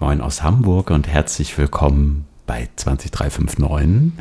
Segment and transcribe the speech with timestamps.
[0.00, 4.12] Moin aus Hamburg und herzlich willkommen bei 20359,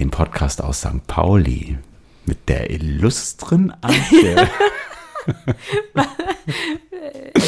[0.00, 1.06] dem Podcast aus St.
[1.06, 1.78] Pauli
[2.26, 3.72] mit der illustren.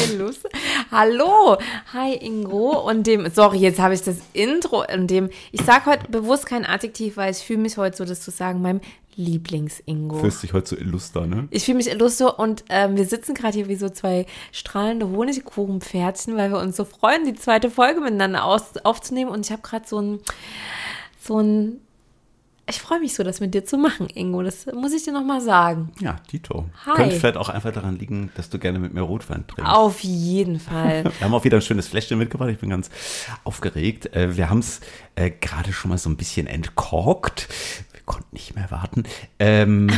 [0.09, 0.39] Illus.
[0.89, 1.57] Hallo,
[1.91, 6.09] hi Ingo und dem, sorry, jetzt habe ich das Intro in dem, ich sage heute
[6.09, 8.79] bewusst kein Adjektiv, weil ich fühle mich heute so, das zu sagen, meinem
[9.15, 10.19] Lieblings-Ingo.
[10.19, 11.47] Fühlst dich heute so illuster, ne?
[11.51, 16.35] Ich fühle mich illuster und ähm, wir sitzen gerade hier wie so zwei strahlende Honigkuchenpferdchen,
[16.37, 19.87] weil wir uns so freuen, die zweite Folge miteinander aus, aufzunehmen und ich habe gerade
[19.87, 20.19] so ein,
[21.19, 21.79] so ein
[22.67, 24.41] ich freue mich so, das mit dir zu machen, Ingo.
[24.41, 25.91] Das muss ich dir nochmal sagen.
[25.99, 26.65] Ja, Tito.
[26.85, 26.95] Hi.
[26.95, 29.71] Könnte vielleicht auch einfach daran liegen, dass du gerne mit mir Rotwein trinkst.
[29.71, 31.03] Auf jeden Fall.
[31.19, 32.49] Wir haben auch wieder ein schönes Fläschchen mitgebracht.
[32.49, 32.89] Ich bin ganz
[33.43, 34.15] aufgeregt.
[34.15, 34.81] Äh, Wir haben es
[35.13, 37.47] äh, gerade schon mal so ein bisschen entkorkt.
[38.05, 39.03] Wir konnten nicht mehr warten.
[39.39, 39.89] Ähm,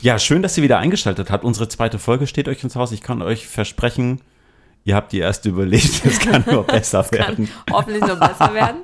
[0.00, 1.44] ja, schön, dass ihr wieder eingeschaltet habt.
[1.44, 2.90] Unsere zweite Folge steht euch ins Haus.
[2.90, 4.20] Ich kann euch versprechen,
[4.82, 6.04] ihr habt die erste überlegt.
[6.04, 7.48] Es kann nur besser werden.
[7.70, 8.82] Hoffentlich noch besser werden.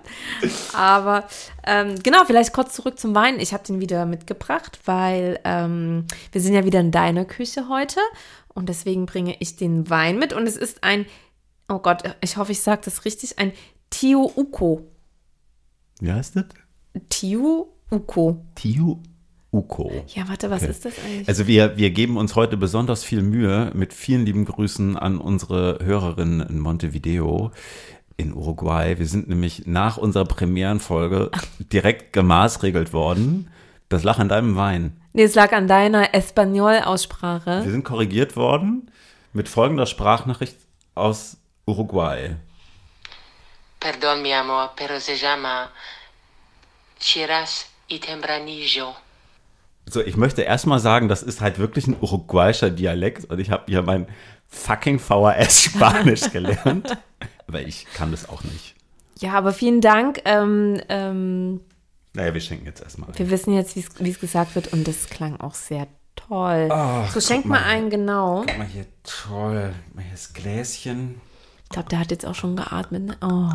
[0.73, 1.27] Aber
[1.67, 3.41] ähm, genau, vielleicht kurz zurück zum Wein.
[3.41, 7.99] Ich habe den wieder mitgebracht, weil ähm, wir sind ja wieder in deiner Küche heute
[8.49, 11.07] und deswegen bringe ich den Wein mit und es ist ein,
[11.69, 13.53] oh Gott, ich hoffe, ich sage das richtig, ein
[13.91, 14.87] Tio Uko.
[15.99, 16.45] Wie heißt das?
[17.09, 18.45] Tio Uko.
[18.55, 18.99] Tiu
[19.53, 19.91] Uko.
[20.15, 20.71] Ja, warte, was Okay.
[20.71, 21.29] ist das eigentlich?
[21.29, 25.79] Also wir, wir geben uns heute besonders viel Mühe mit vielen lieben Grüßen an unsere
[25.83, 27.51] Hörerinnen in Montevideo
[28.17, 28.97] in Uruguay.
[28.99, 31.31] Wir sind nämlich nach unserer Premierenfolge
[31.73, 33.51] direkt gemaßregelt worden.
[33.89, 35.01] Das lag an deinem Wein.
[35.15, 37.65] nee, es lag an deiner Espanol-Aussprache.
[37.65, 38.89] Wir sind korrigiert worden
[39.33, 40.57] mit folgender Sprachnachricht
[40.95, 42.37] aus Uruguay.
[43.81, 45.71] Perdón, mi amor, pero se llama
[47.01, 48.95] Chiras y Tempranillo.
[49.89, 53.65] So, ich möchte erstmal sagen, das ist halt wirklich ein uruguayischer Dialekt und ich habe
[53.67, 54.07] hier mein
[54.49, 56.97] fucking VHS Spanisch gelernt.
[57.49, 58.75] Aber ich kann das auch nicht.
[59.19, 60.23] Ja, aber vielen Dank.
[60.25, 61.61] Ähm, ähm,
[62.15, 63.11] Naja, wir schenken jetzt erstmal.
[63.19, 66.69] Wir wissen jetzt, wie es- gesagt wird und das klang auch sehr toll.
[66.71, 67.67] Ach, so schenk mal mal.
[67.67, 68.45] einen, genau.
[68.47, 69.75] Guck mal hier, toll.
[69.87, 71.21] Guck mal hier das Gläschen.
[71.65, 73.03] Ich glaube, der hat jetzt auch schon geatmet.
[73.07, 73.17] Ne?
[73.21, 73.53] Oh,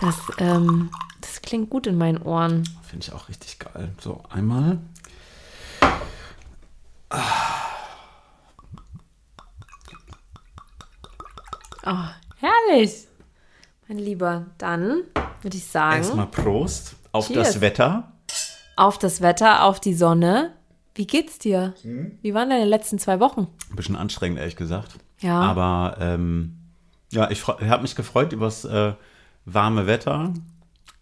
[0.00, 0.90] das, ähm,
[1.34, 2.62] das klingt gut in meinen Ohren.
[2.88, 3.92] Finde ich auch richtig geil.
[4.00, 4.78] So, einmal.
[11.86, 13.06] Oh, herrlich.
[13.88, 15.02] Mein Lieber, dann
[15.42, 17.48] würde ich sagen, Erstmal Prost auf Cheers.
[17.52, 18.12] das Wetter.
[18.76, 20.52] auf das Wetter, auf die Sonne.
[20.94, 21.74] Wie geht's dir?
[21.82, 22.18] Hm?
[22.22, 23.48] Wie waren deine letzten zwei Wochen?
[23.70, 24.94] Ein bisschen anstrengend, ehrlich gesagt.
[25.20, 25.40] Ja.
[25.40, 26.56] Aber ähm,
[27.12, 28.94] ja, ich habe mich gefreut über das äh,
[29.44, 30.32] warme Wetter.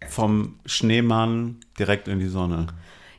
[0.09, 2.67] Vom Schneemann direkt in die Sonne.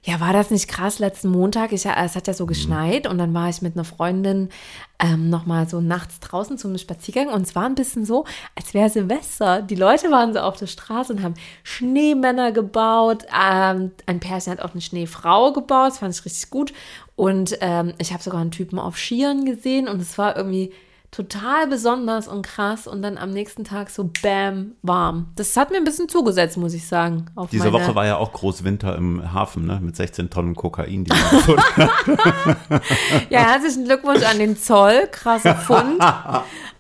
[0.07, 1.73] Ja, war das nicht krass letzten Montag?
[1.73, 4.51] Ich, es hat ja so geschneit und dann war ich mit einer Freundin
[4.99, 8.91] ähm, nochmal so nachts draußen zum Spaziergang und es war ein bisschen so, als wäre
[8.91, 9.63] Silvester.
[9.63, 13.25] Die Leute waren so auf der Straße und haben Schneemänner gebaut.
[13.35, 16.75] Ähm, ein Pärchen hat auch eine Schneefrau gebaut, das fand ich richtig gut.
[17.17, 20.71] Und ähm, ich habe sogar einen Typen auf Skiern gesehen und es war irgendwie
[21.15, 25.29] total besonders und krass und dann am nächsten Tag so bam, warm.
[25.37, 27.27] Das hat mir ein bisschen zugesetzt, muss ich sagen.
[27.37, 29.79] Auf Diese Woche war ja auch Großwinter im Hafen, ne?
[29.81, 32.83] Mit 16 Tonnen Kokain, die man gefunden hat.
[33.31, 36.01] Ja, herzlichen Glückwunsch an den Zoll, krasser Fund.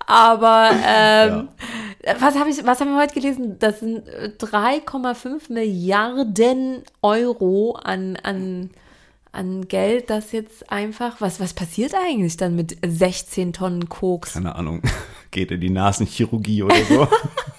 [0.07, 1.49] Aber ähm,
[2.19, 3.59] was habe ich, was haben wir heute gelesen?
[3.59, 8.71] Das sind äh, 3,5 Milliarden Euro an, an,
[9.35, 11.21] an Geld, das jetzt einfach.
[11.21, 14.35] Was, was passiert eigentlich dann mit 16 Tonnen Koks?
[14.35, 14.83] Keine Ahnung.
[15.31, 17.09] Geht in die Nasenchirurgie oder so.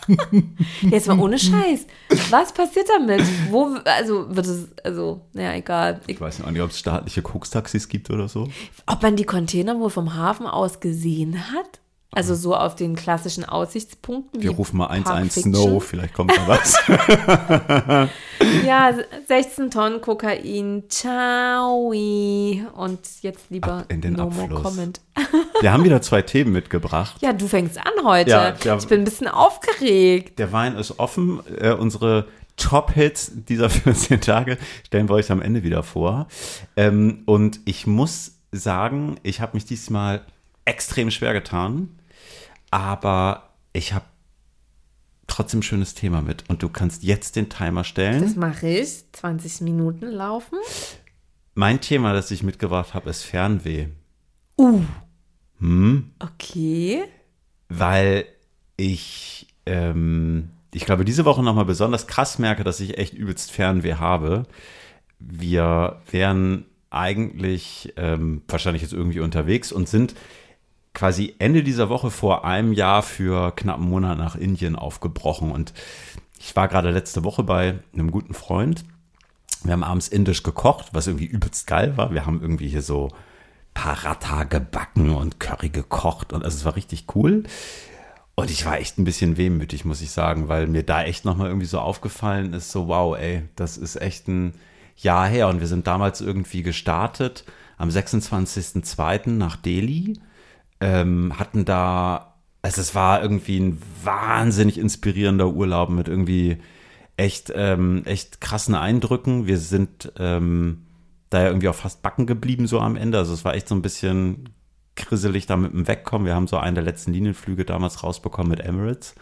[0.89, 1.87] Jetzt mal ohne Scheiß.
[2.29, 3.21] Was passiert damit?
[3.49, 5.99] Wo, also wird es, also, naja, egal.
[6.07, 8.47] Ich, Ich weiß auch nicht, ob es staatliche Kokstaxis gibt oder so.
[8.85, 11.81] ob man die Container wohl vom Hafen aus gesehen hat?
[12.15, 14.41] Also so auf den klassischen Aussichtspunkten.
[14.41, 15.53] Wir rufen mal Pulp 1-1 Fiction.
[15.53, 18.09] Snow, vielleicht kommt da was.
[18.65, 18.93] Ja,
[19.27, 20.83] 16 Tonnen Kokain.
[20.89, 21.89] Ciao.
[21.89, 24.63] Und jetzt lieber Ab in den no more Abfluss.
[24.63, 25.01] comment.
[25.61, 27.15] Wir haben wieder zwei Themen mitgebracht.
[27.21, 28.29] Ja, du fängst an heute.
[28.29, 28.77] Ja, ja.
[28.77, 30.39] Ich bin ein bisschen aufgeregt.
[30.39, 31.39] Der Wein ist offen.
[31.59, 32.27] Äh, unsere
[32.57, 36.27] Top-Hits dieser 14 Tage stellen wir euch am Ende wieder vor.
[36.75, 40.21] Ähm, und ich muss sagen, ich habe mich diesmal
[40.65, 41.89] extrem schwer getan,
[42.75, 44.03] aber ich habe
[45.27, 46.43] trotzdem ein schönes Thema mit.
[46.49, 48.21] Und du kannst jetzt den Timer stellen.
[48.21, 49.09] Das mache ich.
[49.13, 50.57] 20 Minuten laufen.
[51.53, 53.87] mein Thema, das ich mitgebracht habe, ist Fernweh.
[54.57, 54.81] Uh.
[56.19, 57.03] Okay.
[57.69, 58.25] weil
[58.75, 63.93] ich, ähm, ich glaube, diese Woche nochmal besonders krass merke, dass ich echt übelst Fernweh
[63.95, 64.43] habe.
[65.17, 70.13] Wir wären eigentlich ähm, wahrscheinlich jetzt irgendwie unterwegs und sind
[70.95, 75.51] quasi Ende dieser Woche vor einem Jahr für knapp einen Monat nach Indien aufgebrochen.
[75.51, 75.73] Und
[76.39, 78.83] ich war gerade letzte Woche bei einem guten Freund.
[79.63, 82.11] Wir haben abends indisch gekocht, was irgendwie übelst geil war.
[82.11, 83.09] Wir haben irgendwie hier so
[83.73, 87.43] Paratha gebacken und Curry gekocht und also es war richtig cool.
[88.35, 91.47] Und ich war echt ein bisschen wehmütig, muss ich sagen, weil mir da echt nochmal
[91.47, 94.53] irgendwie so aufgefallen ist, so wow, ey, das ist echt ein
[94.97, 95.47] Jahr her.
[95.47, 97.45] Und wir sind damals irgendwie gestartet
[97.77, 99.29] am 26.02.
[99.31, 100.19] nach Delhi,
[100.79, 106.57] ähm, hatten da, also es war irgendwie ein wahnsinnig inspirierender Urlaub mit irgendwie
[107.17, 109.47] echt, ähm, echt krassen Eindrücken.
[109.47, 110.85] Wir sind ähm,
[111.29, 113.17] da ja irgendwie auch fast backen geblieben so am Ende.
[113.17, 114.49] Also es war echt so ein bisschen
[114.95, 116.25] krisselig da mit dem Wegkommen.
[116.25, 119.15] Wir haben so einen der letzten Linienflüge damals rausbekommen mit Emirates.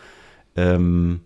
[0.56, 1.22] Ähm,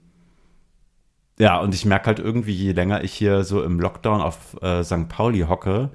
[1.39, 4.83] ja, und ich merke halt irgendwie, je länger ich hier so im Lockdown auf äh,
[4.83, 5.07] St.
[5.07, 5.91] Pauli hocke,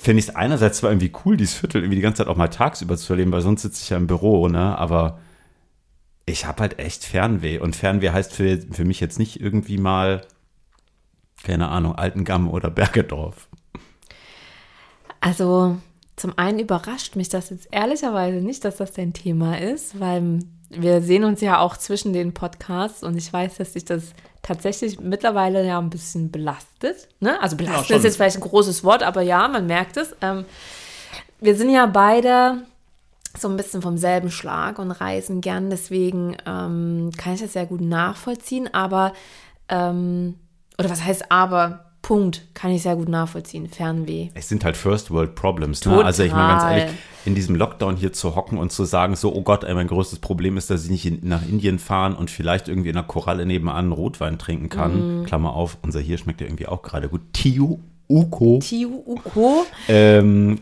[0.00, 2.48] finde ich es einerseits zwar irgendwie cool, dieses Viertel irgendwie die ganze Zeit auch mal
[2.48, 4.78] tagsüber zu erleben, weil sonst sitze ich ja im Büro, ne?
[4.78, 5.18] Aber
[6.24, 7.58] ich habe halt echt Fernweh.
[7.58, 10.22] Und Fernweh heißt für, für mich jetzt nicht irgendwie mal,
[11.42, 13.48] keine Ahnung, Altengamm oder Bergedorf.
[15.20, 15.76] Also
[16.16, 21.02] zum einen überrascht mich das jetzt ehrlicherweise nicht, dass das dein Thema ist, weil wir
[21.02, 25.66] sehen uns ja auch zwischen den Podcasts und ich weiß, dass sich das tatsächlich mittlerweile
[25.66, 27.08] ja ein bisschen belastet.
[27.20, 27.40] Ne?
[27.40, 30.14] Also belastet Ja, ist jetzt vielleicht ein großes Wort, aber ja, man merkt es.
[30.20, 30.44] Ähm,
[31.40, 32.62] wir sind ja beide
[33.38, 37.66] so ein bisschen vom selben Schlag und reisen gern, deswegen ähm, kann ich das sehr
[37.66, 39.12] gut nachvollziehen, aber,
[39.68, 40.34] ähm,
[40.78, 44.28] oder was heißt aber, Punkt, kann ich sehr gut nachvollziehen, Fernweh.
[44.34, 45.84] Es sind halt First World Problems.
[45.84, 46.04] Ne?
[46.04, 49.34] Also ich meine ganz ehrlich, in diesem Lockdown hier zu hocken und zu sagen, so,
[49.34, 52.30] oh Gott, ey, mein größtes Problem ist, dass ich nicht in, nach Indien fahren und
[52.30, 55.24] vielleicht irgendwie in einer Koralle nebenan Rotwein trinken kann.
[55.26, 57.20] Klammer auf, unser hier schmeckt ja irgendwie auch gerade gut.
[57.32, 58.58] Tiu Uko.
[58.62, 59.66] Tiu Uko.
[59.88, 60.60] Ähm,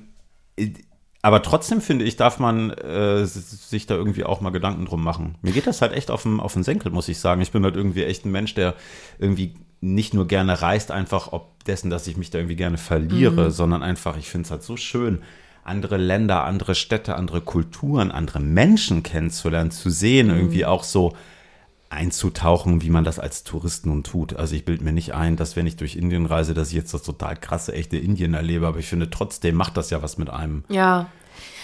[1.23, 5.37] aber trotzdem finde ich, darf man äh, sich da irgendwie auch mal Gedanken drum machen.
[5.43, 7.40] Mir geht das halt echt auf den, auf den Senkel, muss ich sagen.
[7.40, 8.75] Ich bin halt irgendwie echt ein Mensch, der
[9.19, 13.51] irgendwie nicht nur gerne reist, einfach ob dessen, dass ich mich da irgendwie gerne verliere,
[13.51, 15.21] sondern einfach, ich finde es halt so schön,
[15.65, 21.15] andere Länder, andere Städte, andere Kulturen, andere Menschen kennenzulernen, zu sehen, irgendwie auch so
[21.91, 24.37] einzutauchen, wie man das als Tourist nun tut.
[24.37, 26.93] Also ich bilde mir nicht ein, dass wenn ich durch Indien reise, dass ich jetzt
[26.93, 30.29] das total krasse, echte Indien erlebe, aber ich finde trotzdem macht das ja was mit
[30.29, 30.65] einem.
[30.69, 31.07] Ja.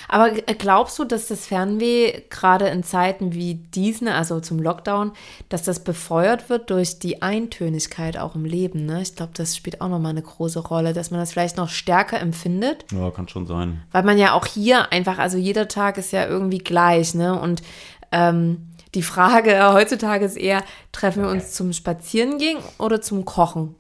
[0.08, 5.12] Aber glaubst du, dass das Fernweh gerade in Zeiten wie diesen, also zum Lockdown,
[5.48, 8.86] dass das befeuert wird durch die Eintönigkeit auch im Leben?
[8.86, 9.02] Ne?
[9.02, 12.20] Ich glaube, das spielt auch nochmal eine große Rolle, dass man das vielleicht noch stärker
[12.20, 12.84] empfindet.
[12.92, 13.82] Ja, kann schon sein.
[13.92, 17.38] Weil man ja auch hier einfach, also jeder Tag ist ja irgendwie gleich, ne?
[17.38, 17.62] Und
[18.12, 20.62] ähm, die Frage heutzutage ist eher,
[20.92, 23.74] treffen wir uns zum Spazierengehen oder zum Kochen?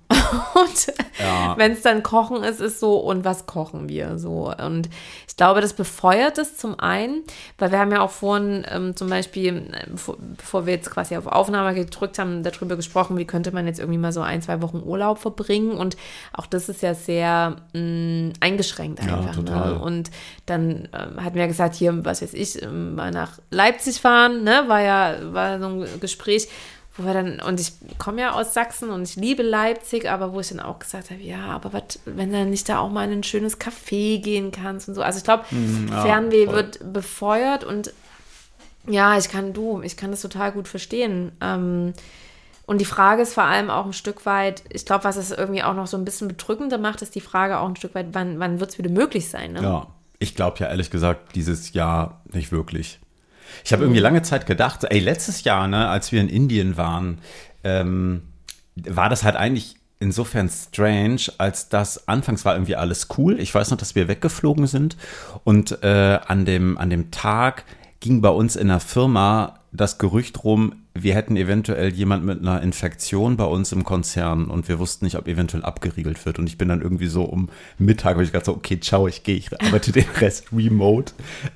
[0.54, 1.56] Und Ja.
[1.56, 4.52] wenn es dann Kochen ist, ist so, und was kochen wir so?
[4.52, 4.88] Und
[5.28, 7.22] ich glaube, das befeuert es zum einen,
[7.58, 11.16] weil wir haben ja auch vorhin ähm, zum Beispiel, äh, bevor, bevor wir jetzt quasi
[11.16, 14.60] auf Aufnahme gedrückt haben, darüber gesprochen, wie könnte man jetzt irgendwie mal so ein, zwei
[14.62, 15.72] Wochen Urlaub verbringen.
[15.72, 15.96] Und
[16.32, 19.34] auch das ist ja sehr mh, eingeschränkt Ja, einfach.
[19.36, 19.72] total.
[19.74, 19.78] Ne?
[19.80, 20.10] Und
[20.46, 24.44] dann ähm, hatten wir ja gesagt, hier, was weiß ich, ähm, mal nach Leipzig fahren,
[24.44, 24.64] ne?
[24.66, 26.48] War ja war so ein Gespräch,
[26.96, 30.40] wo wir dann, und ich komme ja aus Sachsen und ich liebe Leipzig, aber wo
[30.40, 33.18] ich dann auch gesagt habe, ja, aber was, wenn du nicht da auch mal in
[33.18, 35.02] ein schönes Café gehen kannst und so.
[35.02, 35.44] Also ich glaube,
[35.90, 36.54] ja, Fernweh voll.
[36.54, 37.92] wird befeuert und
[38.86, 41.32] ja, ich kann du, ich kann das total gut verstehen.
[41.40, 41.94] Ähm,
[42.66, 45.62] und die Frage ist vor allem auch ein Stück weit, ich glaube, was es irgendwie
[45.62, 48.38] auch noch so ein bisschen bedrückender macht, ist die Frage auch ein Stück weit, wann,
[48.38, 49.52] wann wird es wieder möglich sein?
[49.52, 49.62] Ne?
[49.62, 49.86] Ja,
[50.18, 53.00] ich glaube ja ehrlich gesagt dieses Jahr nicht wirklich.
[53.64, 57.18] Ich habe irgendwie lange Zeit gedacht, ey, letztes Jahr, ne, als wir in Indien waren,
[57.62, 58.22] ähm,
[58.76, 63.38] war das halt eigentlich insofern strange, als das anfangs war irgendwie alles cool.
[63.40, 64.96] Ich weiß noch, dass wir weggeflogen sind
[65.44, 67.64] und äh, an, dem, an dem Tag
[68.00, 72.62] ging bei uns in der Firma das Gerücht rum, wir hätten eventuell jemand mit einer
[72.62, 76.38] Infektion bei uns im Konzern und wir wussten nicht, ob eventuell abgeriegelt wird.
[76.38, 77.48] Und ich bin dann irgendwie so um
[77.78, 81.12] Mittag, habe ich gedacht, so, okay, ciao, ich gehe, ich arbeite den Rest remote,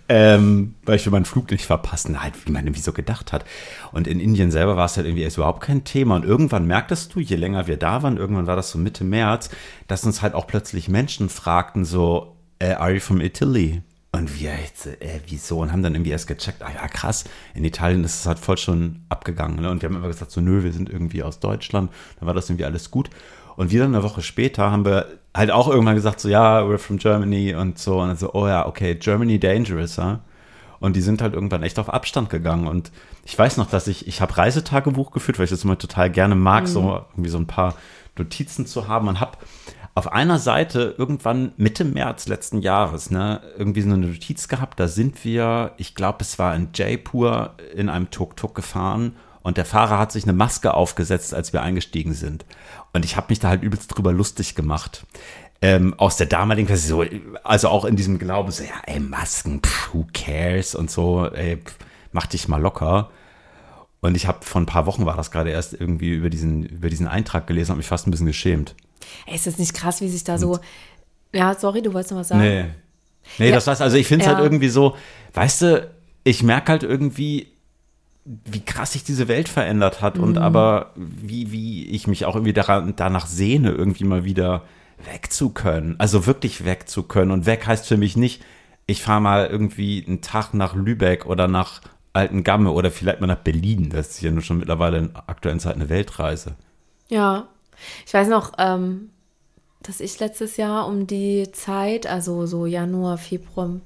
[0.08, 3.44] ähm, weil ich will meinen Flug nicht verpassen, halt, wie man irgendwie so gedacht hat.
[3.92, 6.16] Und in Indien selber war es halt irgendwie erst überhaupt kein Thema.
[6.16, 9.50] Und irgendwann merktest du, je länger wir da waren, irgendwann war das so Mitte März,
[9.86, 13.82] dass uns halt auch plötzlich Menschen fragten, so, äh, are you from Italy?
[14.10, 15.60] Und wir jetzt, äh, wieso?
[15.60, 17.24] Und haben dann irgendwie erst gecheckt, ah ja, krass,
[17.54, 19.60] in Italien ist es halt voll schon abgegangen.
[19.60, 19.70] Ne?
[19.70, 21.90] Und wir haben immer gesagt, so, nö, wir sind irgendwie aus Deutschland.
[22.18, 23.10] Dann war das irgendwie alles gut.
[23.56, 26.96] Und wieder eine Woche später haben wir halt auch irgendwann gesagt, so, ja, we're from
[26.96, 28.00] Germany und so.
[28.00, 30.20] Und dann so, oh ja, okay, Germany dangerous, ja.
[30.80, 32.66] Und die sind halt irgendwann echt auf Abstand gegangen.
[32.66, 32.92] Und
[33.24, 36.34] ich weiß noch, dass ich, ich habe Reisetagebuch geführt, weil ich das immer total gerne
[36.34, 37.74] mag, so irgendwie so ein paar
[38.16, 39.38] Notizen zu haben und habe
[39.98, 44.86] auf einer Seite irgendwann Mitte März letzten Jahres, ne, irgendwie so eine Notiz gehabt, da
[44.86, 49.98] sind wir, ich glaube, es war in Jaipur in einem Tuk-Tuk gefahren und der Fahrer
[49.98, 52.44] hat sich eine Maske aufgesetzt, als wir eingestiegen sind.
[52.92, 55.04] Und ich habe mich da halt übelst drüber lustig gemacht.
[55.60, 57.04] Ähm, aus der damaligen so,
[57.42, 61.56] also auch in diesem Glauben, so, ja, ey, Masken, pff, who cares und so, ey,
[61.56, 61.76] pff,
[62.12, 63.10] mach dich mal locker.
[64.00, 66.88] Und ich habe vor ein paar Wochen war das gerade erst irgendwie über diesen, über
[66.88, 68.76] diesen Eintrag gelesen, habe mich fast ein bisschen geschämt.
[69.26, 70.58] Ey, ist das nicht krass, wie sich da so.
[71.32, 72.40] Ja, sorry, du wolltest noch was sagen?
[72.40, 72.64] Nee.
[73.38, 73.54] Nee, Ja.
[73.54, 73.80] das war's.
[73.80, 74.36] Also ich finde es Ja.
[74.36, 74.96] halt irgendwie so,
[75.34, 75.90] weißt du,
[76.24, 77.48] ich merke halt irgendwie,
[78.24, 80.22] wie krass sich diese Welt verändert hat Mhm.
[80.22, 84.64] und aber wie, wie ich mich auch irgendwie daran, danach sehne, irgendwie mal wieder
[85.12, 85.94] weg zu können.
[85.98, 87.30] Also wirklich weg zu können.
[87.30, 88.42] Und weg heißt für mich nicht,
[88.86, 91.80] ich fahre mal irgendwie einen Tag nach Lübeck oder nach
[92.14, 93.90] Altengamme oder vielleicht mal nach Berlin.
[93.90, 96.54] Das ist ja nun schon mittlerweile in aktuellen Zeiten eine Weltreise.
[97.08, 97.46] Ja.
[98.06, 99.10] Ich weiß noch, ähm,
[99.82, 103.80] dass ich letztes Jahr um die Zeit, also so Januar, Februar,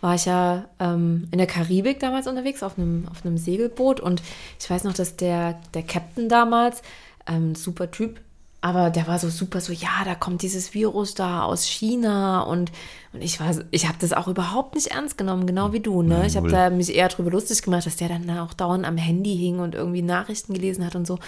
[0.00, 4.22] war ich ja ähm, in der Karibik damals unterwegs auf einem, auf einem Segelboot und
[4.60, 6.82] ich weiß noch, dass der, der Captain damals,
[7.26, 8.20] ähm, super Typ,
[8.60, 12.72] aber der war so super so, ja, da kommt dieses Virus da aus China und,
[13.12, 16.26] und ich war, ich habe das auch überhaupt nicht ernst genommen, genau wie du, ne?
[16.26, 19.36] Ich habe da mich eher drüber lustig gemacht, dass der dann auch dauernd am Handy
[19.36, 21.18] hing und irgendwie Nachrichten gelesen hat und so.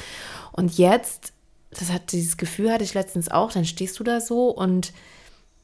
[0.53, 1.35] Und jetzt,
[1.79, 4.93] das hat dieses Gefühl hatte ich letztens auch, dann stehst du da so und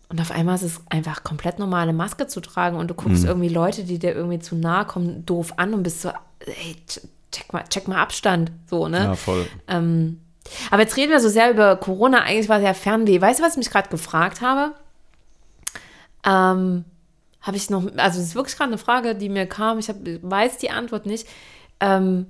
[0.09, 2.99] und auf einmal ist es einfach komplett normal, eine Maske zu tragen und du Mhm.
[2.99, 6.11] guckst irgendwie Leute, die dir irgendwie zu nahe kommen, doof an und bist so,
[6.45, 6.77] ey,
[7.31, 8.99] check mal, check mal Abstand, so, ne?
[9.05, 9.47] Ja, voll.
[9.69, 10.21] Ähm,
[10.71, 12.25] aber jetzt reden wir so sehr über Corona.
[12.25, 13.23] Eigentlich war es ja Fernweh.
[13.23, 14.75] Weißt du, was ich mich gerade gefragt habe?
[16.25, 16.85] Ähm,
[17.41, 19.79] habe ich noch, also es ist wirklich gerade eine Frage, die mir kam.
[19.79, 21.27] Ich hab, weiß die Antwort nicht.
[21.81, 22.27] Ähm,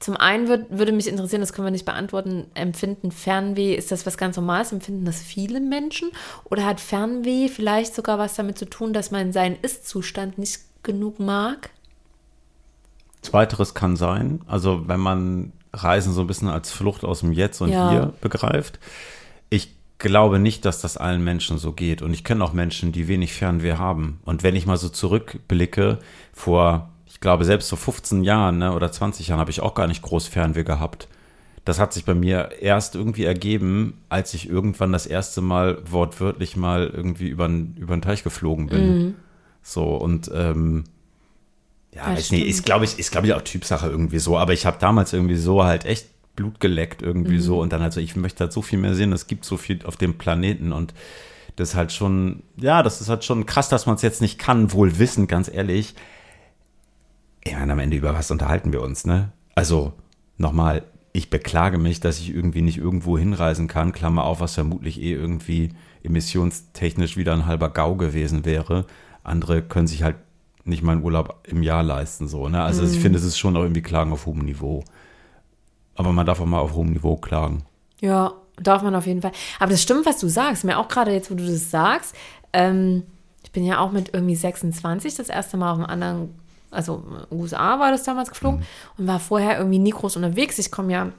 [0.00, 4.04] zum einen würd, würde mich interessieren, das können wir nicht beantworten, empfinden Fernweh, ist das
[4.06, 4.72] was ganz Normales?
[4.72, 6.10] Empfinden das viele Menschen?
[6.44, 11.20] Oder hat Fernweh vielleicht sogar was damit zu tun, dass man seinen Ist-Zustand nicht genug
[11.20, 11.70] mag?
[13.22, 17.60] Zweiteres kann sein, also wenn man Reisen so ein bisschen als Flucht aus dem Jetzt
[17.60, 17.90] und Ja.
[17.90, 18.78] Hier begreift.
[19.50, 22.02] Ich glaube nicht, dass das allen Menschen so geht.
[22.02, 24.20] Und ich kenne auch Menschen, die wenig Fernweh haben.
[24.24, 25.98] Und wenn ich mal so zurückblicke,
[26.32, 26.90] vor,
[27.24, 30.28] glaube, selbst vor 15 Jahren ne, oder 20 Jahren habe ich auch gar nicht groß
[30.28, 31.08] Fernweh gehabt.
[31.64, 36.54] Das hat sich bei mir erst irgendwie ergeben, als ich irgendwann das erste Mal wortwörtlich
[36.54, 39.14] mal irgendwie über den, Teich geflogen bin.
[39.62, 40.84] So, und ähm,
[41.94, 44.52] ja, Ja, weiß nicht, ist glaube ich, ist glaube ich auch Typsache irgendwie so, aber
[44.52, 48.16] ich habe damals irgendwie so halt echt Blut geleckt irgendwie so und dann also ich
[48.16, 50.92] möchte halt so viel mehr sehen, es gibt so viel auf dem Planeten und
[51.56, 54.38] das ist halt schon, ja, das ist halt schon krass, dass man es jetzt nicht
[54.38, 55.94] kann, wohl wissend, ganz ehrlich.
[57.44, 59.32] Ich meine, am Ende über was unterhalten wir uns, ne?
[59.54, 59.92] Also,
[60.38, 60.82] nochmal,
[61.12, 65.12] ich beklage mich, dass ich irgendwie nicht irgendwo hinreisen kann, Klammer auf, was vermutlich eh
[65.12, 65.70] irgendwie
[66.02, 68.86] emissionstechnisch wieder ein halber GAU gewesen wäre.
[69.22, 70.16] Andere können sich halt
[70.64, 72.62] nicht mal einen Urlaub im Jahr leisten, so, ne?
[72.62, 74.82] Also ich finde, es ist schon auch irgendwie Klagen auf hohem Niveau.
[75.94, 77.64] Aber man darf auch mal auf hohem Niveau klagen.
[78.00, 79.32] Ja, darf man auf jeden Fall.
[79.58, 80.64] Aber das stimmt, was du sagst.
[80.64, 82.14] Mir auch gerade jetzt, wo du das sagst.
[82.52, 83.04] Ähm,
[83.42, 86.34] ich bin ja auch mit irgendwie 26 das erste Mal auf einem anderen,
[86.74, 88.62] also USA war das damals geflogen
[88.98, 90.58] und war vorher irgendwie nie groß unterwegs.
[90.58, 91.12] Ich komme ja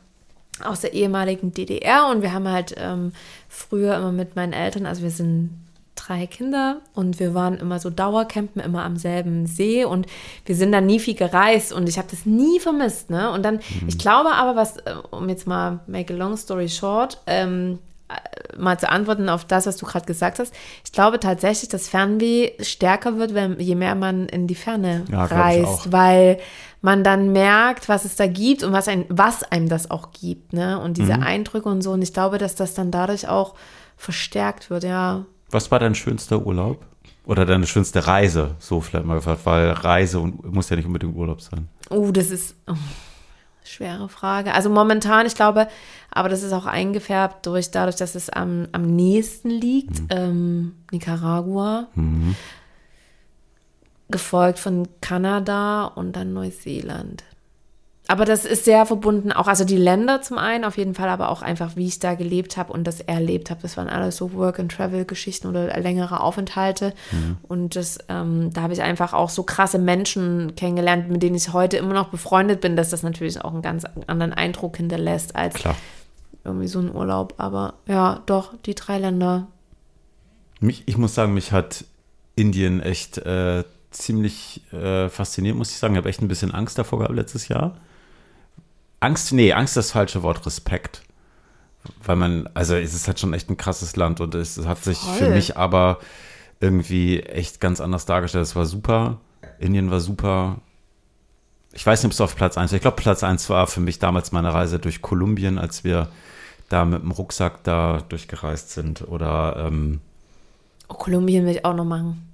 [0.64, 3.12] aus der ehemaligen DDR und wir haben halt ähm,
[3.50, 5.50] früher immer mit meinen Eltern, also wir sind
[5.96, 10.08] drei Kinder und wir waren immer so Dauercampen, immer am selben See und
[10.46, 13.32] wir sind dann nie viel gereist und ich habe das nie vermisst, ne?
[13.32, 17.22] Und dann, ich glaube aber, was, äh, um jetzt mal make a long story short,
[17.28, 17.95] ähm, äh,
[18.58, 22.52] mal zu antworten auf das, was du gerade gesagt hast, ich glaube tatsächlich, dass Fernweh
[22.62, 26.38] stärker wird, wenn, je mehr man in die Ferne Ja, reist, weil
[26.82, 30.54] man dann merkt, was es da gibt und was, ein, was einem das auch gibt,
[30.54, 30.80] ne?
[30.80, 30.94] Und Mhm.
[30.94, 31.92] diese Eindrücke und so.
[31.92, 33.56] Und ich glaube, dass das dann dadurch auch
[33.98, 35.26] verstärkt wird, ja.
[35.50, 36.86] Was war dein schönster Urlaub?
[37.26, 38.56] Oder deine schönste Reise?
[38.60, 41.68] So vielleicht mal gefragt, weil Reise und muss ja nicht unbedingt Urlaub sein.
[41.90, 42.74] Oh, das ist oh,
[43.66, 44.54] schwere Frage.
[44.54, 45.68] Also momentan, ich glaube,
[46.12, 51.88] aber das ist auch eingefärbt durch dadurch, dass es am, am nächsten liegt, ähm, Nicaragua,
[54.10, 57.24] gefolgt von Kanada und dann Neuseeland.
[58.08, 61.30] Aber das ist sehr verbunden, auch also die Länder zum einen auf jeden Fall, aber
[61.30, 63.62] auch einfach, wie ich da gelebt habe und das erlebt habe.
[63.64, 66.94] Das waren alles so Work-and-Travel-Geschichten oder längere Aufenthalte.
[67.48, 71.52] Und das, ähm, da habe ich einfach auch so krasse Menschen kennengelernt, mit denen ich
[71.52, 75.56] heute immer noch befreundet bin, dass das natürlich auch einen ganz anderen Eindruck hinterlässt als
[75.56, 75.76] Klar.
[76.44, 77.34] irgendwie so ein Urlaub.
[77.38, 79.48] Aber ja, doch, die drei Länder.
[80.60, 81.86] Mich, ich muss sagen, mich hat
[82.36, 85.96] Indien echt äh, ziemlich äh, fasziniert, muss ich sagen.
[85.96, 87.78] Ich habe echt ein bisschen Angst davor gehabt letztes Jahr.
[89.00, 91.02] Angst, nee, Angst ist das falsche Wort, Respekt.
[92.04, 94.98] weil man, also es ist halt schon echt ein krasses Land und es hat sich
[94.98, 95.14] Voll.
[95.16, 96.00] für mich aber
[96.60, 98.44] irgendwie echt ganz anders dargestellt.
[98.44, 99.20] Es war super,
[99.60, 100.58] Indien war super.
[101.74, 102.76] Ich weiß nicht, ob es auf Platz 1 war.
[102.78, 106.08] Ich glaube, Platz 1 war für mich damals meine Reise durch Kolumbien, als wir
[106.70, 109.02] da mit dem Rucksack da durchgereist sind.
[109.08, 110.00] Oder, ähm,
[110.88, 112.30] Oh, Kolumbien will ich auch noch machen.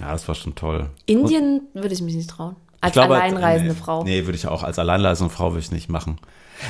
[0.00, 0.88] ja, das war schon toll.
[1.06, 2.56] Indien würde ich mich nicht trauen.
[2.82, 4.02] Als glaube, alleinreisende nee, Frau.
[4.02, 4.64] Nee, würde ich auch.
[4.64, 6.18] Als alleinreisende Frau würde ich nicht machen.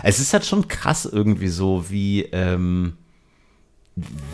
[0.03, 2.99] Es ist halt schon krass irgendwie so, wie, ähm,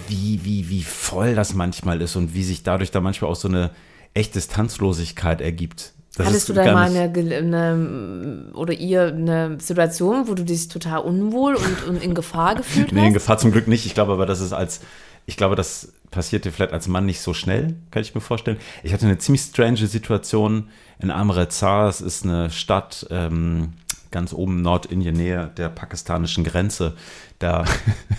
[0.09, 3.49] wie, wie, wie voll das manchmal ist und wie sich dadurch da manchmal auch so
[3.49, 3.71] eine
[4.13, 5.93] echte Distanzlosigkeit ergibt.
[6.17, 10.99] Das Hattest du da mal eine, eine, oder ihr eine Situation, wo du dich total
[11.01, 13.15] unwohl und, und in Gefahr gefühlt Nee, in hast?
[13.15, 13.87] Gefahr zum Glück nicht.
[13.87, 14.81] Ich glaube aber, das ist als,
[15.29, 18.57] ich glaube, das passiert dir vielleicht als Mann nicht so schnell, kann ich mir vorstellen.
[18.83, 20.71] Ich hatte eine ziemlich strange Situation
[21.01, 21.85] in Amritsar.
[21.85, 23.75] Das ist eine Stadt ähm,
[24.11, 26.97] ganz oben Nordindien, nähe der pakistanischen Grenze.
[27.39, 27.67] Da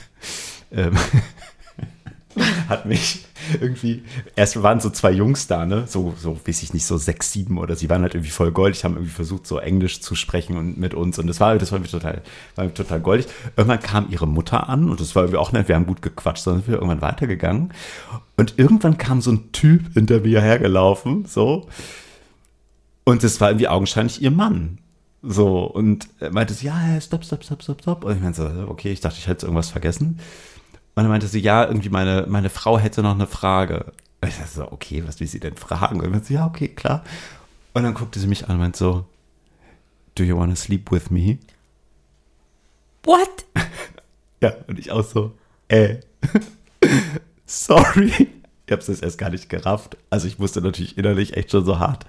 [0.71, 0.95] ähm,
[2.69, 3.25] hat mich
[3.59, 4.03] irgendwie,
[4.35, 7.57] erst waren so zwei Jungs da, ne, so, so, weiß ich nicht, so sechs, sieben
[7.57, 10.77] oder sie waren halt irgendwie voll goldig, haben irgendwie versucht, so Englisch zu sprechen und
[10.77, 12.21] mit uns und das war, das war mir total,
[12.55, 13.27] war mir total goldig.
[13.55, 16.43] Irgendwann kam ihre Mutter an und das war irgendwie auch nett, wir haben gut gequatscht,
[16.43, 17.73] sind wir irgendwann weitergegangen
[18.37, 21.67] und irgendwann kam so ein Typ hinter mir hergelaufen, so,
[23.03, 24.77] und das war irgendwie augenscheinlich ihr Mann.
[25.21, 28.03] So, und meinte sie, ja, ja, stopp, stopp, stopp, stopp, stopp.
[28.05, 30.19] Und ich meinte so, okay, ich dachte, ich hätte irgendwas vergessen.
[30.99, 33.93] Und dann meinte sie, ja, irgendwie meine, meine Frau hätte noch eine Frage.
[34.19, 36.01] Und ich dachte so, okay, was will sie denn fragen?
[36.01, 37.05] Und meinte so, ja, okay, klar.
[37.73, 39.05] Und dann guckte sie mich an und meinte so,
[40.15, 41.37] do you want to sleep with me?
[43.03, 43.45] What?
[44.41, 45.31] Ja, und ich auch so,
[45.69, 45.99] äh,
[47.45, 48.27] sorry.
[48.65, 49.95] Ich hab's das erst gar nicht gerafft.
[50.09, 52.05] Also ich musste natürlich innerlich echt schon so hart,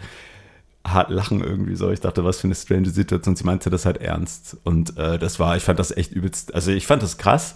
[0.84, 1.92] hart lachen irgendwie so.
[1.92, 3.36] Ich dachte, was für eine strange Situation.
[3.36, 4.56] Sie meinte das halt ernst.
[4.64, 7.54] Und äh, das war, ich fand das echt übelst, also ich fand das krass.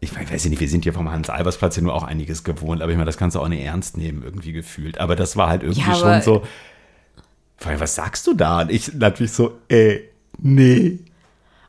[0.00, 2.96] Ich weiß nicht, wir sind hier vom Hans-Albers-Platz ja nur auch einiges gewohnt, aber ich
[2.96, 4.98] meine, das kannst du auch nicht ernst nehmen, irgendwie gefühlt.
[4.98, 6.44] Aber das war halt irgendwie Ja, schon so,
[7.56, 8.60] vor allem, was sagst du da?
[8.60, 11.00] Und ich natürlich so, ey, nee.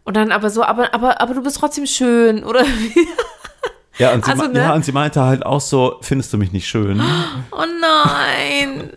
[0.03, 2.61] Und dann aber so, aber, aber, aber du bist trotzdem schön, oder?
[2.65, 3.07] wie?
[3.97, 4.59] Ja, und sie, Also, ne?
[4.59, 7.01] ja, und sie meinte halt auch so, findest du mich nicht schön?
[7.51, 8.91] Oh nein.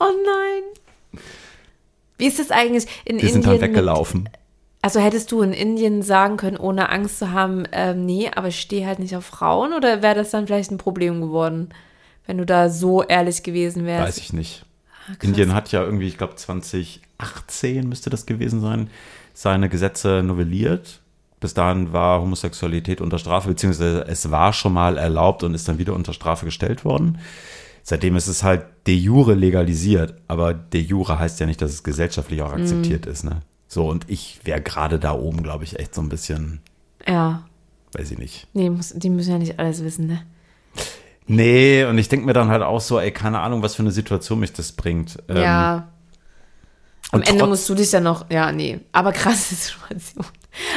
[0.00, 1.20] Oh nein.
[2.18, 3.32] Wie ist das eigentlich in Wir Indien?
[3.32, 4.28] sind dann mit- weggelaufen.
[4.84, 8.60] Also hättest du in Indien sagen können, ohne Angst zu haben, ähm, nee, aber ich
[8.60, 9.72] stehe halt nicht auf Frauen?
[9.72, 11.70] Oder wäre das dann vielleicht ein Problem geworden,
[12.26, 14.06] wenn du da so ehrlich gewesen wärst?
[14.06, 14.66] Weiß ich nicht.
[15.06, 15.16] Krass.
[15.22, 18.90] Indien hat ja irgendwie, ich glaube 2018 müsste das gewesen sein,
[19.32, 21.00] seine Gesetze novelliert.
[21.40, 25.78] Bis dahin war Homosexualität unter Strafe, beziehungsweise es war schon mal erlaubt und ist dann
[25.78, 27.16] wieder unter Strafe gestellt worden.
[27.82, 31.82] Seitdem ist es halt de jure legalisiert, aber de jure heißt ja nicht, dass es
[31.82, 32.60] gesellschaftlich auch Mhm.
[32.60, 33.24] akzeptiert ist.
[33.24, 33.40] Ne?
[33.68, 36.60] So, und ich wäre gerade da oben, glaube ich, echt so ein bisschen,
[37.06, 37.44] Ja.
[37.92, 38.46] weiß ich nicht.
[38.52, 40.24] Nee, muss, die müssen ja nicht alles wissen, ne?
[41.26, 43.90] Nee, und ich denke mir dann halt auch so, ey, keine Ahnung, was für eine
[43.92, 45.18] Situation mich das bringt.
[45.28, 45.88] Ähm, ja.
[47.10, 50.24] Am und Ende musst du dich ja noch, ja, nee, aber krasse Situation.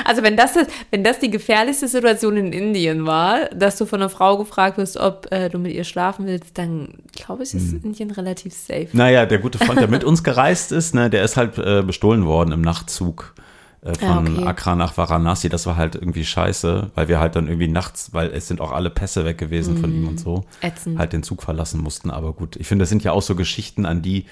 [0.05, 0.51] Also wenn das,
[0.91, 4.97] wenn das die gefährlichste Situation in Indien war, dass du von einer Frau gefragt wirst,
[4.97, 7.57] ob äh, du mit ihr schlafen willst, dann glaube ich, Hm.
[7.59, 8.87] ist Indien relativ safe.
[8.93, 12.25] Naja, der gute Freund, der mit uns gereist ist, ne, der ist halt äh, bestohlen
[12.25, 13.33] worden im Nachtzug
[13.81, 14.45] äh, von Ah, okay.
[14.47, 15.49] Accra nach Varanasi.
[15.49, 18.71] Das war halt irgendwie scheiße, weil wir halt dann irgendwie nachts, weil es sind auch
[18.71, 20.97] alle Pässe weg gewesen von ihm und so, Ätzend.
[20.97, 22.09] halt den Zug verlassen mussten.
[22.09, 24.25] Aber gut, ich finde, das sind ja auch so Geschichten, an die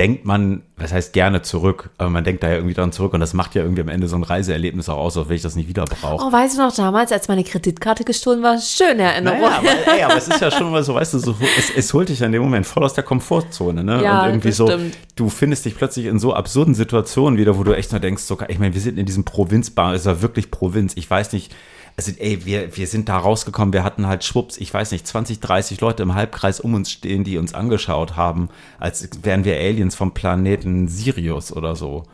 [0.00, 3.20] denkt man, was heißt gerne zurück, aber man denkt da ja irgendwie dran zurück und
[3.20, 5.56] das macht ja irgendwie am Ende so ein Reiseerlebnis auch aus, als wenn ich das
[5.56, 6.24] nicht wieder brauche.
[6.24, 8.58] Oh, weißt du noch damals, als meine Kreditkarte gestohlen war?
[8.58, 9.40] Schöne Erinnerung.
[9.42, 11.92] Naja, aber, ey, aber es ist ja schon mal so, weißt du, so, es, es
[11.92, 14.02] holt dich in dem Moment voll aus der Komfortzone, ne?
[14.02, 14.96] Ja, und irgendwie so, stimmt.
[15.16, 18.38] du findest dich plötzlich in so absurden Situationen wieder, wo du echt nur denkst, so,
[18.48, 21.54] ich meine, wir sind in diesem Provinzbahn, es ist ja wirklich Provinz, ich weiß nicht,
[21.96, 25.40] also ey, wir, wir sind da rausgekommen, wir hatten halt schwupps, ich weiß nicht, 20,
[25.40, 28.48] 30 Leute im Halbkreis um uns stehen, die uns angeschaut haben,
[28.78, 32.04] als wären wir Aliens vom Planeten Sirius oder so.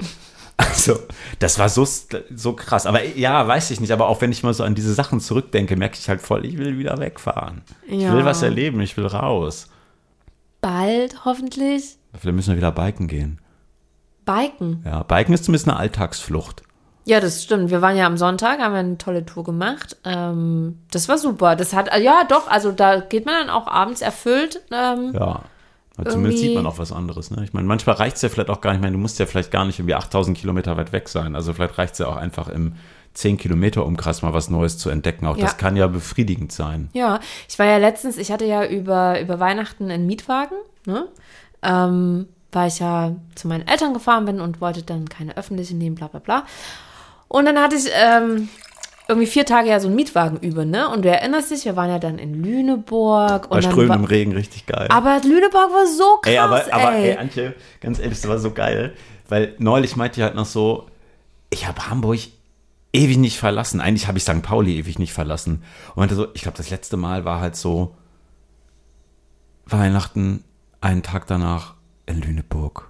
[0.59, 0.99] Also,
[1.39, 1.87] das war so,
[2.35, 2.87] so krass.
[2.87, 3.91] Aber ja, weiß ich nicht.
[3.91, 6.57] Aber auch wenn ich mal so an diese Sachen zurückdenke, merke ich halt voll, ich
[6.57, 7.61] will wieder wegfahren.
[7.87, 8.15] Ich Ja.
[8.15, 9.69] will was erleben, ich will raus.
[10.63, 11.97] Bald, hoffentlich.
[12.19, 13.39] Vielleicht müssen wir wieder biken gehen.
[14.25, 14.83] Biken.
[14.87, 16.63] Ja, biken ist zumindest eine Alltagsflucht.
[17.09, 17.71] Ja, das stimmt.
[17.71, 19.97] Wir waren ja am Sonntag, haben wir eine tolle Tour gemacht.
[20.05, 21.55] Ähm, das war super.
[21.57, 24.61] Das hat, ja, doch, also da geht man dann auch abends erfüllt.
[24.73, 25.43] Ähm, Ja.
[25.99, 27.31] Aber zumindest Irgendwie- sieht man auch was anderes.
[27.31, 27.43] Ne?
[27.45, 28.81] Ich meine, manchmal reicht es ja vielleicht auch gar nicht.
[28.81, 31.35] Ich meine, du musst ja vielleicht gar nicht irgendwie 8000 Kilometer weit weg sein.
[31.35, 32.75] Also vielleicht reicht es ja auch einfach im
[33.15, 35.27] 10 Kilometer Umkreis mal was Neues zu entdecken.
[35.27, 35.45] Auch Ja.
[35.45, 36.91] das kann ja befriedigend sein.
[36.93, 41.07] Ja, ich war ja letztens, ich hatte ja über, über Weihnachten einen Mietwagen, ne?
[41.63, 45.95] Ähm, weil ich ja zu meinen Eltern gefahren bin und wollte dann keine öffentliche nehmen,
[45.95, 46.45] bla bla bla.
[47.29, 48.49] Und dann hatte ich ähm,
[49.09, 50.89] irgendwie vier Tage ja so einen Mietwagen über, ne?
[50.89, 53.49] Und du erinnerst dich, wir waren ja dann in Lüneburg.
[53.49, 54.89] Bei Strömen im Regen richtig geil.
[54.91, 57.11] aber Lüneburg war so krass, ey, aber, aber ey.
[57.11, 58.95] ey, Antje, ganz ehrlich, das war so geil.
[59.29, 60.87] Weil neulich meinte ich halt noch so,
[61.51, 62.21] ich habe Hamburg
[62.93, 63.81] ewig nicht verlassen.
[63.81, 64.43] Eigentlich habe ich St.
[64.43, 65.63] Pauli ewig nicht verlassen.
[65.91, 67.95] Und meinte so, ich glaube, das letzte Mal war halt so
[69.67, 70.45] Weihnachten,
[70.81, 71.75] einen Tag danach
[72.07, 72.89] in Lüneburg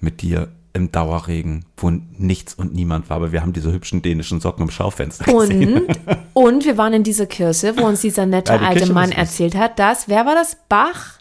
[0.00, 4.40] mit dir im Dauerregen, wo nichts und niemand war, aber wir haben diese hübschen dänischen
[4.40, 5.86] Socken im Schaufenster gesehen.
[5.86, 5.96] Und,
[6.34, 9.54] und wir waren in dieser Kirche, wo uns dieser nette Ja, die alte Mann erzählt
[9.54, 10.58] hat, dass, wer war das?
[10.68, 11.18] Bach?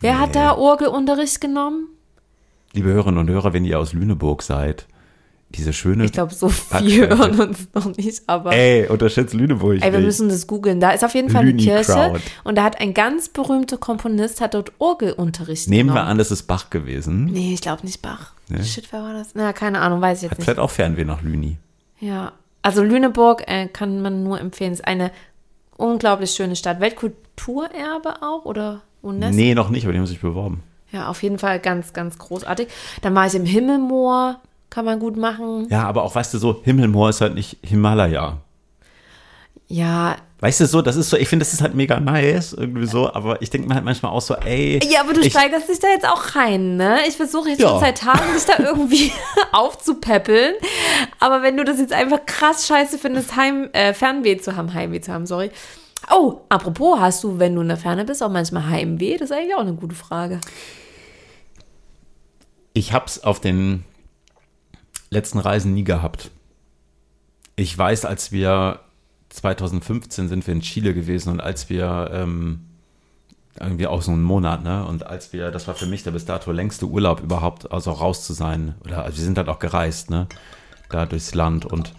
[0.00, 1.86] Wer hat da Orgelunterricht genommen?
[2.72, 4.88] Liebe Hörerinnen und Hörer, wenn ihr aus Lüneburg seid,
[5.54, 6.04] diese schöne.
[6.04, 8.52] Ich glaube, so viel hören uns noch nicht, aber.
[8.52, 9.76] Ey, unterschätzt Lüneburg.
[9.82, 10.06] Ey, wir nicht.
[10.06, 10.80] müssen das googeln.
[10.80, 14.54] Da ist auf jeden Fall eine Kirche und da hat ein ganz berühmter Komponist hat
[14.54, 16.10] dort Orgelunterricht Nehmen wir genommen.
[16.10, 17.26] an, das ist Bach gewesen.
[17.26, 18.32] Nee, ich glaube nicht Bach.
[18.48, 18.62] Nee?
[18.64, 19.30] Shit, wer war das?
[19.34, 20.44] Na, keine Ahnung, weiß ich jetzt Hat nicht.
[20.46, 21.56] vielleicht auch Fernweh nach Lüni.
[22.00, 24.72] Ja, also Lüneburg äh, kann man nur empfehlen.
[24.72, 25.10] Ist eine
[25.76, 26.80] unglaublich schöne Stadt.
[26.80, 29.34] Weltkulturerbe auch oder UNESCO?
[29.34, 30.62] Nee, noch nicht, aber die haben sich beworben.
[30.92, 32.68] Ja, auf jeden Fall ganz, ganz großartig.
[33.00, 34.40] Dann war ich im Himmelmoor,
[34.72, 35.66] kann man gut machen.
[35.70, 38.38] Ja, aber auch, weißt du, so, Himmelmoor ist halt nicht Himalaya.
[39.68, 42.86] Ja, Weißt du, so, das ist so, ich finde, das ist halt mega nice, irgendwie
[42.88, 44.80] so, aber ich denke mir halt manchmal auch so, ey.
[44.90, 46.98] ja, aber du ich, steigerst dich da jetzt auch rein, ne?
[47.06, 47.68] Ich versuche jetzt Ja.
[47.68, 49.12] schon seit Tagen, dich da irgendwie
[49.52, 50.54] aufzupäppeln.
[51.20, 55.00] Aber wenn du das jetzt einfach krass scheiße findest, Heim, äh, Fernweh zu haben, Heimweh
[55.00, 55.52] zu haben, sorry.
[56.10, 59.16] Oh, apropos, hast du, wenn du in der Ferne bist, auch manchmal Heimweh?
[59.18, 60.40] Das ist eigentlich auch eine gute Frage.
[62.72, 63.84] Ich hab's auf den
[65.12, 66.30] letzten Reisen nie gehabt.
[67.54, 68.80] Ich weiß, als wir
[69.28, 72.60] 2015 sind wir in Chile gewesen und als wir ähm,
[73.60, 74.84] irgendwie auch so einen Monat, ne?
[74.86, 78.26] Und als wir, das war für mich der bis dato längste Urlaub überhaupt, also raus
[78.26, 78.74] zu sein.
[78.84, 80.26] Oder also wir sind halt auch gereist, ne?
[80.88, 81.66] Da durchs Land.
[81.66, 81.94] Und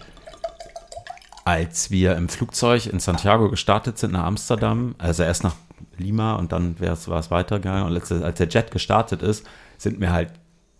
[1.46, 5.56] als wir im Flugzeug in Santiago gestartet sind nach Amsterdam, also erst nach
[5.98, 7.86] Lima und dann war es weitergegangen.
[7.86, 9.46] Und als der Jet gestartet ist,
[9.78, 10.32] sind mir halt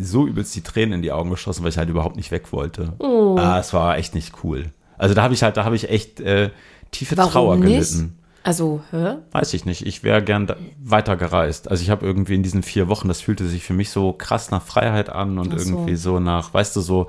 [0.04, 2.94] so übelst die Tränen in die Augen geschossen, weil ich halt überhaupt nicht weg wollte.
[3.00, 4.66] Ah, es war echt nicht cool.
[4.98, 6.50] Also da habe ich halt, da habe ich echt äh,
[6.92, 7.68] tiefe Warum Trauer nicht?
[7.68, 8.18] gelitten.
[8.44, 9.16] Also, hä?
[9.32, 9.86] Weiß ich nicht.
[9.86, 11.72] Ich wäre gern da weiter gereist.
[11.72, 14.52] Also ich habe irgendwie in diesen vier Wochen, das fühlte sich für mich so krass
[14.52, 15.58] nach Freiheit an und so.
[15.58, 17.08] irgendwie so nach, weißt du, so,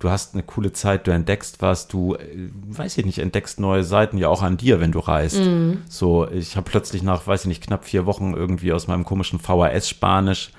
[0.00, 3.84] du hast eine coole Zeit, du entdeckst was, du, äh, weiß ich nicht, entdeckst neue
[3.84, 5.38] Seiten ja auch an dir, wenn du reist.
[5.38, 5.82] Mhm.
[5.88, 9.38] So, ich habe plötzlich nach, weiß ich nicht, knapp vier Wochen irgendwie aus meinem komischen
[9.38, 10.50] VHS-Spanisch,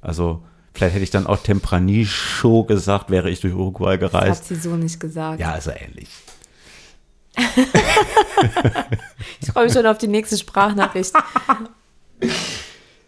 [0.00, 0.42] also
[0.74, 4.42] vielleicht hätte ich dann auch Tempranicho gesagt, wäre ich durch Uruguay Das gereist.
[4.42, 5.40] hat sie so nicht gesagt.
[5.40, 6.08] Ja, also ähnlich.
[9.40, 11.12] Ich freue mich schon auf die nächste Sprachnachricht.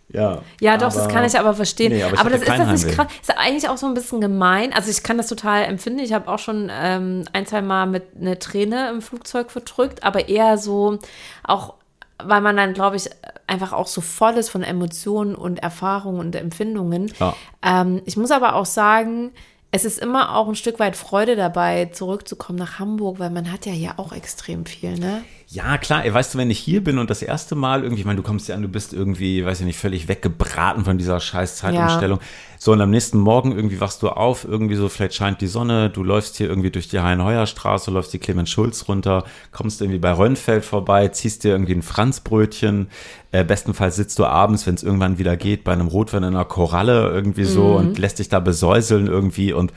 [0.08, 0.42] Ja.
[0.60, 1.92] Ja, doch, das aber- kann ich aber verstehen.
[1.92, 3.06] Nee, aber aber das ist das nicht krass.
[3.20, 4.72] Ist eigentlich auch so ein bisschen gemein.
[4.72, 5.98] Also ich kann das total empfinden.
[6.00, 10.28] Ich habe auch schon ähm, ein, zwei Mal mit einer Träne im Flugzeug verdrückt, aber
[10.28, 10.98] eher so
[11.42, 11.74] auch,
[12.22, 13.10] weil man dann, glaube ich,
[13.46, 17.12] einfach auch so voll ist von Emotionen und Erfahrungen und Empfindungen.
[17.18, 17.34] Ja.
[17.62, 19.32] Ähm, ich muss aber auch sagen,
[19.70, 23.66] es ist immer auch ein Stück weit Freude dabei, zurückzukommen nach Hamburg, weil man hat
[23.66, 25.24] ja hier auch extrem viel, ne?
[25.48, 28.06] Ja, klar, ey, weißt du, wenn ich hier bin und das erste Mal irgendwie, ich
[28.06, 31.20] meine, du kommst ja an, du bist irgendwie, weiß ich nicht, völlig weggebraten von dieser
[31.20, 32.18] scheiß Zeitumstellung.
[32.58, 35.90] So, und am nächsten Morgen irgendwie wachst du auf, irgendwie so, vielleicht scheint die Sonne,
[35.90, 40.64] du läufst hier irgendwie durch die Hein-Heuer-Straße, läufst die Clemens-Schulz runter, kommst irgendwie bei Rönnfeld
[40.64, 42.88] vorbei, ziehst dir irgendwie ein Franzbrötchen,
[43.32, 46.46] äh, bestenfalls sitzt du abends, wenn es irgendwann wieder geht, bei einem Rotwein in einer
[46.46, 49.72] Koralle irgendwie so und lässt dich da besäuseln irgendwie und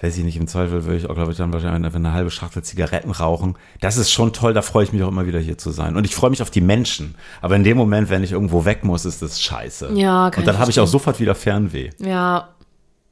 [0.00, 2.30] weiß ich nicht, im Zweifel würde ich auch, glaube ich, dann wahrscheinlich einfach eine halbe
[2.30, 3.56] Schachtel Zigaretten rauchen.
[3.80, 5.96] Das ist schon toll, da freue ich mich auch immer wieder hier zu sein.
[5.96, 7.16] Und ich freue mich auf die Menschen.
[7.40, 9.92] Aber in dem Moment, wenn ich irgendwo weg muss, ist das scheiße.
[9.94, 11.90] Ja, kann Und dann habe ich auch sofort wieder Fernweh.
[11.98, 12.48] Ja,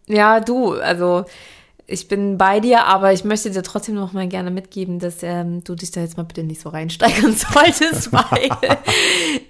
[0.07, 1.25] ja, du, also
[1.89, 5.63] ich bin bei dir, aber ich möchte dir trotzdem noch mal gerne mitgeben, dass ähm,
[5.63, 8.49] du dich da jetzt mal bitte nicht so reinsteigern solltest, weil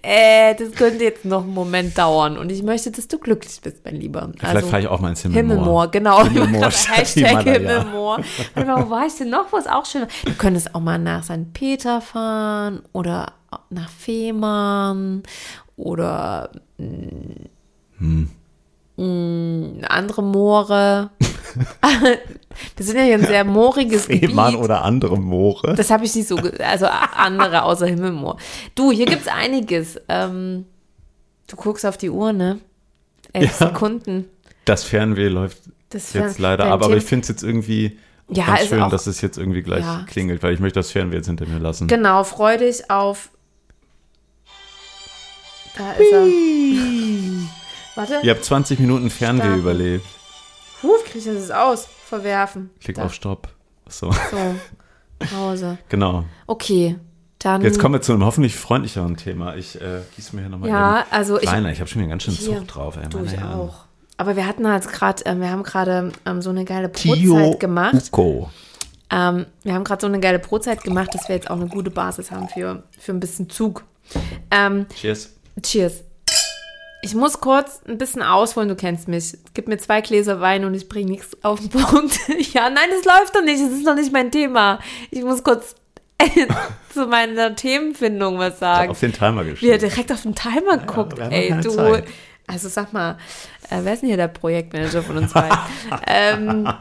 [0.02, 3.84] äh, das könnte jetzt noch einen Moment dauern und ich möchte, dass du glücklich bist,
[3.84, 4.30] mein Lieber.
[4.38, 5.54] Vielleicht fahre ich auch mal ins Himmelmoor.
[5.56, 6.24] Himmelmoor, genau.
[6.24, 7.42] Himmelmoor Hashtag.
[7.42, 8.20] Himmelmoor.
[8.54, 9.50] Warte mal, wo war ich denn noch?
[9.50, 10.06] Wo ist auch schön?
[10.26, 11.54] Du könntest auch mal nach St.
[11.54, 13.32] Peter fahren oder
[13.70, 15.22] nach Fehmarn
[15.76, 18.26] oder mh,
[19.88, 21.10] andere Moore.
[22.76, 24.64] Wir sind ja hier ein sehr mooriges Fehmarn Gebiet.
[24.64, 25.74] oder andere Moore.
[25.74, 28.36] Das habe ich nicht so, also andere außer Himmelmoor.
[28.74, 30.00] Du, hier gibt es einiges.
[30.08, 30.66] Ähm,
[31.48, 32.58] du guckst auf die Uhr, ne?
[33.32, 33.68] Elf Ja.
[33.68, 34.26] Sekunden.
[34.64, 35.58] Das Fernweh läuft
[35.90, 38.68] Das jetzt Fern- leider dein ab, aber ich finde es jetzt irgendwie Ja, ganz ist
[38.70, 40.04] schön, auch- dass es jetzt irgendwie gleich Ja.
[40.08, 41.86] klingelt, weil ich möchte das Fernweh jetzt hinter mir lassen.
[41.88, 43.30] Genau, freu dich auf.
[45.76, 46.26] Da ist er.
[47.96, 48.20] Warte.
[48.22, 49.60] Ihr habt 20 Minuten Fernweh Starten.
[49.60, 50.06] überlebt.
[51.16, 51.88] Ich das jetzt aus?
[52.04, 52.70] Verwerfen.
[52.80, 53.04] Klick Da.
[53.06, 53.48] auf Stopp.
[53.88, 54.10] So.
[54.12, 54.54] So.
[55.30, 55.78] Pause.
[55.88, 56.24] Genau.
[56.46, 56.96] Okay,
[57.38, 57.62] dann.
[57.62, 59.56] Jetzt kommen wir zu einem hoffentlich freundlicheren Thema.
[59.56, 62.24] Ich äh, gieße mir hier nochmal Ja, also ich- Kleiner, ich habe schon wieder ganz
[62.24, 62.96] schön Hier, Zucht drauf.
[63.02, 63.52] Ey, Du, ich Herren.
[63.54, 63.84] auch.
[64.18, 67.60] Aber wir hatten halt gerade, ähm, wir haben gerade ähm, so eine geile Tio Brotzeit
[67.60, 67.94] gemacht.
[68.12, 68.50] Uko.
[69.10, 71.90] Ähm, wir haben gerade so eine geile Brotzeit gemacht, dass wir jetzt auch eine gute
[71.90, 73.84] Basis haben für, für ein bisschen Zug.
[74.50, 75.30] Ähm, Cheers.
[75.62, 76.02] cheers.
[77.06, 79.38] Ich muss kurz ein bisschen ausholen, du kennst mich.
[79.54, 82.18] Gib mir zwei Gläser Wein und ich bringe nichts auf den Punkt.
[82.52, 83.62] ja, nein, das läuft doch nicht.
[83.62, 84.80] Das ist noch nicht mein Thema.
[85.12, 85.76] Ich muss kurz
[86.92, 88.90] zu meiner Themenfindung was sagen.
[88.90, 89.78] Auf den Timer Wie er geschrieben.
[89.78, 91.70] direkt auf den Timer guckt, haben ey, du.
[91.70, 92.04] Zeit.
[92.48, 93.18] Also sag mal,
[93.70, 95.58] äh, wer ist denn hier der Projektmanager von uns beiden?
[96.08, 96.72] ähm,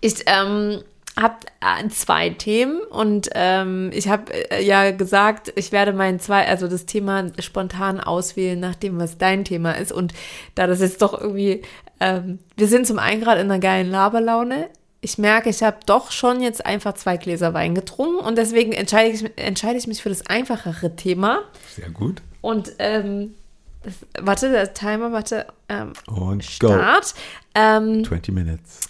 [0.00, 0.82] ich ähm,
[1.20, 6.46] habe äh, zwei Themen und ähm, ich habe äh, ja gesagt, ich werde mein zwei,
[6.46, 9.92] also das Thema spontan auswählen, nach dem, was dein Thema ist.
[9.92, 10.14] Und
[10.54, 11.62] da das jetzt doch irgendwie,
[12.00, 14.68] ähm, wir sind zum einen gerade in einer geilen Laberlaune.
[15.00, 19.10] Ich merke, ich habe doch schon jetzt einfach zwei Gläser Wein getrunken und deswegen entscheide
[19.10, 21.42] ich, entscheide ich mich für das einfachere Thema.
[21.74, 22.22] Sehr gut.
[22.40, 23.34] Und ähm,
[23.82, 26.68] das, warte, der Timer, warte, ähm, Und go.
[26.68, 27.14] Start.
[27.54, 28.80] Ähm, 20 Minutes.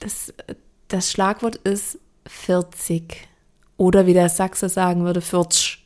[0.00, 0.32] das,
[0.88, 3.28] das Schlagwort ist 40.
[3.76, 5.84] Oder wie der Sachse sagen würde, 40.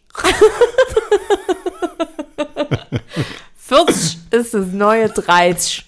[3.57, 5.87] 40 ist das neue 30.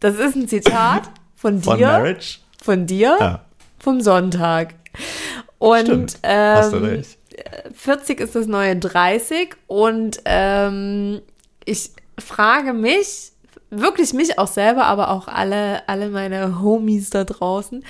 [0.00, 1.02] Das ist ein Zitat
[1.34, 1.70] von dir.
[1.70, 2.38] Von Marriage?
[2.62, 3.44] Von dir Ja.
[3.78, 4.74] vom Sonntag.
[5.58, 6.18] Und Stimmt.
[6.22, 7.18] ähm, Hast du recht.
[7.74, 11.20] 40 ist das neue 30 und ähm,
[11.64, 13.30] ich frage mich,
[13.70, 17.84] wirklich mich auch selber, aber auch alle, alle meine Homies da draußen,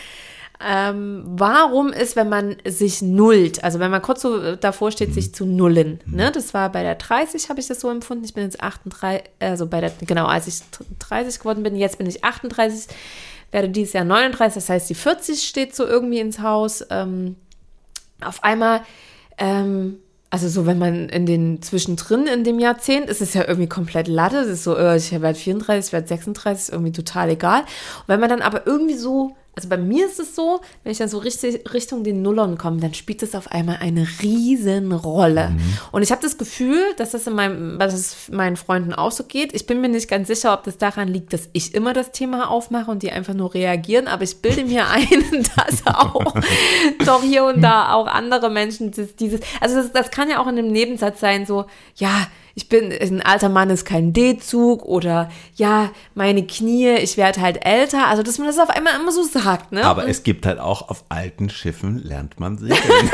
[0.61, 5.33] ähm, warum ist, wenn man sich nullt, also wenn man kurz so davor steht, sich
[5.33, 6.33] zu nullen, ne?
[6.33, 8.25] Das war bei der 30, habe ich das so empfunden.
[8.25, 10.61] Ich bin jetzt 38, also bei der, genau, als ich
[10.99, 12.93] 30 geworden bin, jetzt bin ich 38,
[13.53, 16.85] werde dieses Jahr 39, das heißt, die 40 steht so irgendwie ins Haus.
[16.91, 17.37] Ähm,
[18.21, 18.83] auf einmal,
[19.39, 19.99] ähm,
[20.31, 24.09] also so, wenn man in den zwischendrin in dem Jahrzehnt, ist es ja irgendwie komplett
[24.09, 24.39] Latte.
[24.39, 27.61] Es ist so, äh, ich werde 34, ich werde 36, ist irgendwie total egal.
[27.61, 30.99] Und wenn man dann aber irgendwie so, also bei mir ist es so, wenn ich
[30.99, 35.53] dann so richtig Richtung den Nullern komme, dann spielt es auf einmal eine riesen Rolle.
[35.91, 39.25] Und ich habe das Gefühl, dass das in meinem, dass es meinen Freunden auch so
[39.25, 39.53] geht.
[39.55, 42.51] Ich bin mir nicht ganz sicher, ob das daran liegt, dass ich immer das Thema
[42.51, 45.25] aufmache und die einfach nur reagieren, aber ich bilde mir ein,
[45.57, 46.35] dass auch
[47.05, 50.47] doch hier und da auch andere Menschen das, dieses, also das, das kann ja auch
[50.47, 52.29] in einem Nebensatz sein, so, ja,
[52.59, 57.65] ich bin, ein alter Mann ist kein D-Zug oder ja, meine Knie, ich werde halt
[57.65, 58.09] älter.
[58.09, 59.85] Also, dass man das auf einmal immer so sagt, ne?
[59.85, 62.81] Aber Und- es gibt halt auch auf alten Schiffen lernt man segeln.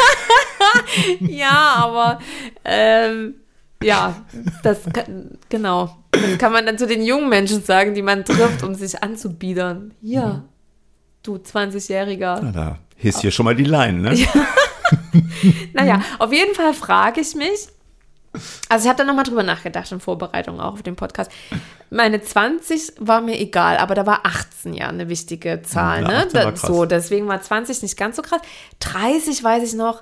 [1.21, 2.19] Ja, aber
[2.65, 3.35] ähm,
[3.83, 4.17] ja,
[4.63, 5.95] das kann, genau.
[6.11, 9.93] Das kann man dann zu den jungen Menschen sagen, die man trifft, um sich anzubiedern.
[10.01, 10.43] Hier,
[11.23, 12.41] du 20-Jähriger.
[12.43, 14.17] Na, da hisst hier schon mal die Line, ne?
[15.75, 17.69] Naja, auf jeden Fall frage ich mich,
[18.68, 21.31] also ich habe da nochmal drüber nachgedacht in Vorbereitung auch auf den Podcast.
[21.90, 26.16] Meine 20 war mir egal, aber da war 18 ja eine wichtige Zahl, Ja, ne?
[26.27, 28.40] 18 war Da, so, deswegen war 20 nicht ganz so krass.
[28.81, 30.01] 30 weiß ich noch,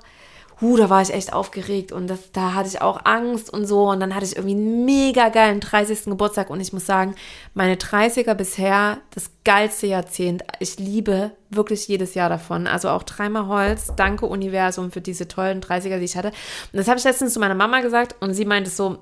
[0.61, 3.89] huh, da war ich echt aufgeregt und das, da hatte ich auch Angst und so
[3.89, 6.05] und dann hatte ich irgendwie einen mega geilen 30.
[6.05, 7.15] Geburtstag und ich muss sagen,
[7.53, 10.43] meine 30er bisher das geilste Jahrzehnt.
[10.59, 12.67] Ich liebe wirklich jedes Jahr davon.
[12.67, 13.93] Also auch dreimal Holz.
[13.95, 16.29] Danke Universum für diese tollen 30er, die ich hatte.
[16.29, 18.99] Und das habe ich letztens zu meiner Mama gesagt und sie meinte so,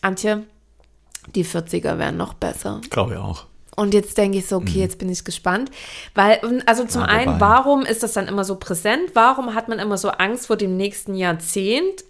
[0.00, 0.44] Antje,
[1.34, 2.80] die 40er wären noch besser.
[2.90, 3.46] Glaube ich auch.
[3.78, 5.70] Und jetzt denke ich so, okay, jetzt bin ich gespannt.
[6.12, 9.10] Weil, also zum Ja, einen, warum ist das dann immer so präsent?
[9.14, 12.02] Warum hat man immer so Angst vor dem nächsten Jahrzehnt?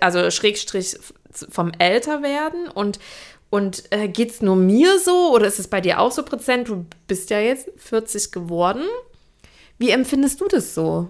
[0.00, 0.96] Also Schrägstrich
[1.30, 2.66] vom Älterwerden?
[2.66, 2.98] Und,
[3.50, 6.68] und äh, geht es nur mir so oder ist es bei dir auch so präsent?
[6.68, 8.84] Du bist ja jetzt 40 geworden.
[9.76, 11.08] Wie empfindest du das so?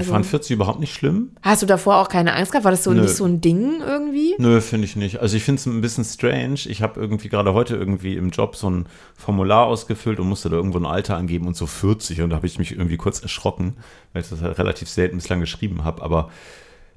[0.00, 1.30] Ich Also, fand 40 überhaupt nicht schlimm.
[1.42, 2.64] hast du davor auch keine Angst gehabt?
[2.64, 3.02] War das so Nö.
[3.02, 4.34] nicht so ein Ding irgendwie?
[4.38, 5.20] Nö, finde ich nicht.
[5.20, 6.60] Also ich finde es ein bisschen strange.
[6.66, 10.56] Ich habe irgendwie gerade heute irgendwie im Job so ein Formular ausgefüllt und musste da
[10.56, 13.76] irgendwo ein Alter angeben und so 40 und da habe ich mich irgendwie kurz erschrocken,
[14.12, 16.02] weil ich das halt relativ selten bislang geschrieben habe.
[16.02, 16.30] Aber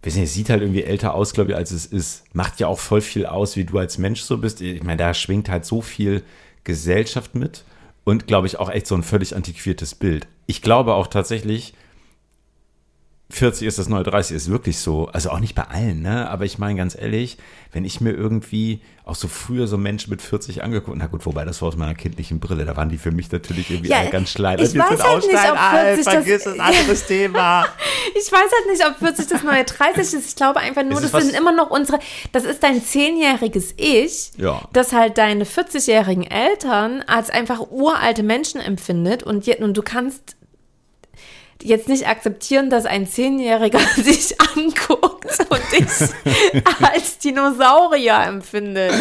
[0.03, 2.23] weiß nicht, es sieht halt irgendwie älter aus, glaube ich, als es ist.
[2.33, 4.61] Macht ja auch voll viel aus, wie du als Mensch so bist.
[4.61, 6.23] Ich meine, da schwingt halt so viel
[6.63, 7.63] Gesellschaft mit
[8.03, 10.27] und glaube ich auch echt so ein völlig antiquiertes Bild.
[10.45, 11.73] Ich glaube auch tatsächlich,
[13.29, 16.29] 40 ist das neue 30 ist wirklich so, also auch nicht bei allen, ne?
[16.29, 17.37] Aber ich meine ganz ehrlich,
[17.73, 21.43] wenn ich mir irgendwie auch so früher so Menschen mit 40 angeguckt, na gut, wobei
[21.43, 24.29] das war aus meiner kindlichen Brille, da waren die für mich natürlich irgendwie Ja, ganz
[24.29, 24.57] schleim.
[24.59, 27.65] ich weiß halt nicht, ob alt, 40 das- vergiss das anderes Thema.
[28.15, 30.29] Ich weiß halt nicht, ob 40 das neue 30 ist.
[30.29, 31.99] Ich glaube einfach nur, das was- sind immer noch unsere,
[32.31, 34.61] das ist dein zehnjähriges Ich, Ja.
[34.71, 40.36] das halt deine 40-jährigen Eltern als einfach uralte Menschen empfindet und, je- und du kannst,
[41.63, 48.93] jetzt nicht akzeptieren, dass ein Zehnjähriger sich anguckt und ich als Dinosaurier empfindet.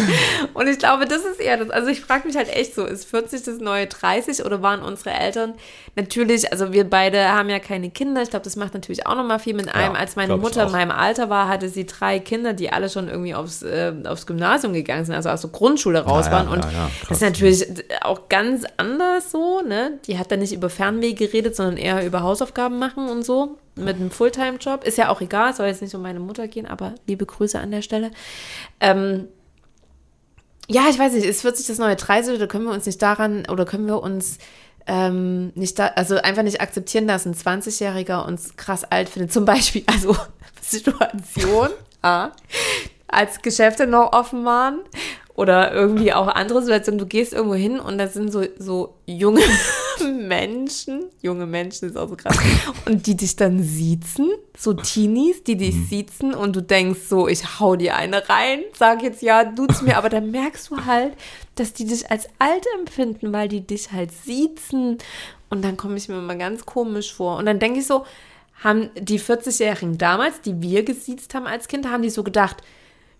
[0.53, 1.69] Und ich glaube, das ist eher das.
[1.69, 5.11] Also ich frage mich halt echt so, ist 40 das neue 30 oder waren unsere
[5.11, 5.53] Eltern
[5.97, 8.21] natürlich, also wir beide haben ja keine Kinder.
[8.21, 9.95] Ich glaube, das macht natürlich auch nochmal viel mit einem.
[9.95, 13.33] Als meine Mutter in meinem Alter war, hatte sie drei Kinder, die alle schon irgendwie
[13.33, 16.47] aufs, äh, aufs Gymnasium gegangen sind, also aus der Grundschule raus ja, waren.
[16.47, 17.65] ja, Und ja, das ist natürlich
[18.01, 19.99] auch ganz anders so, ne?
[20.05, 23.57] Die hat dann nicht über Fernweh geredet, sondern eher über Hausaufgaben machen und so.
[23.75, 24.83] Mit einem Fulltime-Job.
[24.83, 27.71] Ist ja auch egal, soll jetzt nicht um meine Mutter gehen, aber liebe Grüße an
[27.71, 28.11] der Stelle.
[28.79, 29.27] Ähm,
[30.67, 33.45] ja, ich weiß nicht, ist 40 das neue 30 oder können wir uns nicht daran
[33.49, 34.37] oder können wir uns
[34.87, 39.31] ähm, nicht da, also einfach nicht akzeptieren, dass ein 20-Jähriger uns krass alt findet.
[39.31, 40.15] Zum Beispiel, also
[40.61, 41.69] Situation,
[42.01, 42.31] A,
[43.07, 44.79] als Geschäfte noch offen waren
[45.37, 46.97] oder irgendwie auch andere Situationen.
[46.97, 49.41] Du gehst irgendwo hin und da sind so, so junge
[50.27, 52.35] Menschen, junge Menschen ist auch so krass,
[52.87, 57.59] und die dich dann siezen, so Teenies, die dich siezen und du denkst so, ich
[57.59, 61.13] hau dir eine rein, sag jetzt ja, du's mir, aber dann merkst du halt,
[61.53, 64.97] dass die dich als alt empfinden, weil die dich halt siezen.
[65.51, 67.37] Und dann komme ich mir immer ganz komisch vor.
[67.37, 68.05] Und dann denke ich so,
[68.63, 72.57] haben die 40-Jährigen damals, die wir gesiezt haben als Kind, haben die so gedacht,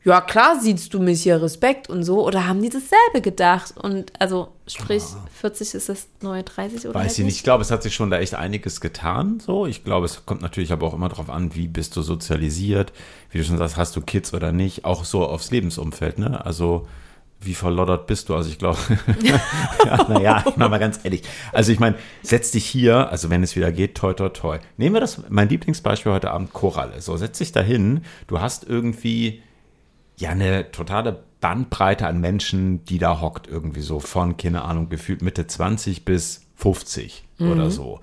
[0.04, 3.76] ja klar siehst du mich hier Respekt und so, oder haben die dasselbe gedacht?
[3.78, 5.04] Und also sprich,
[5.40, 7.36] 40 ist das neue 30 oder Weiß halt ich nicht.
[7.38, 9.40] Ich glaube, es hat sich schon da echt einiges getan.
[9.40, 12.94] So, ich glaube, es kommt natürlich aber auch immer darauf an, wie bist du sozialisiert,
[13.32, 16.46] wie du schon sagst, hast du Kids oder nicht, auch so aufs Lebensumfeld, ne?
[16.46, 16.88] Also
[17.40, 18.36] wie verloddert bist du?
[18.36, 18.80] Also ich glaube,
[19.86, 21.24] ja, naja, ich mach mal ganz ehrlich.
[21.52, 24.60] Also ich meine, setz dich hier, also wenn es wieder geht, toi, toi, toi.
[24.78, 27.00] Nehmen wir das, mein Lieblingsbeispiel heute Abend, Koralle.
[27.02, 29.44] So, setz dich dahin, du hast irgendwie
[30.18, 35.22] ja eine totale Bandbreite an Menschen, die da hockt, irgendwie so von, keine Ahnung, gefühlt
[35.22, 38.00] Mitte 20 bis 50 oder so.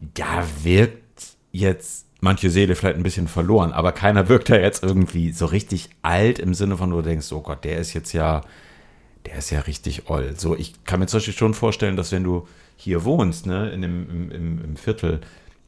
[0.00, 5.30] Da wirkt jetzt manche Seele vielleicht ein bisschen verloren, aber keiner wirkt da jetzt irgendwie
[5.30, 8.40] so richtig alt im Sinne von, du denkst, oh Gott, der ist jetzt ja,
[9.26, 10.34] der ist ja richtig oll.
[10.36, 13.82] So, ich kann mir zum Beispiel schon vorstellen, dass wenn du hier wohnst, ne, in
[13.82, 15.20] dem, im, im, im Viertel,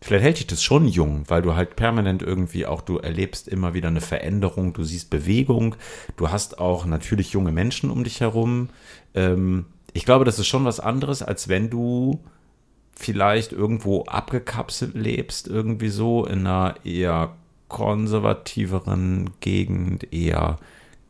[0.06, 3.74] vielleicht hält dich das schon jung, weil du halt permanent irgendwie auch, du erlebst immer
[3.74, 5.74] wieder eine Veränderung, du siehst Bewegung,
[6.16, 8.68] du hast auch natürlich junge Menschen um dich herum.
[9.14, 12.20] Ähm, ich glaube, das ist schon was anderes, als wenn du
[12.92, 17.34] vielleicht irgendwo abgekapselt lebst, irgendwie so in einer eher
[17.66, 20.58] konservativeren Gegend, eher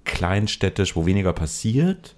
[0.05, 2.17] kleinstädtisch, wo weniger passiert,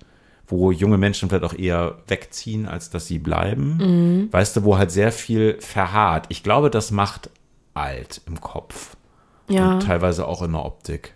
[0.48, 4.28] wo junge Menschen vielleicht auch eher wegziehen, als dass sie bleiben.
[4.32, 6.26] Weißt du, wo halt sehr viel verharrt.
[6.30, 7.30] Ich glaube, das macht
[7.74, 8.96] alt im Kopf.
[9.48, 11.14] Ja, Und teilweise auch in der Optik.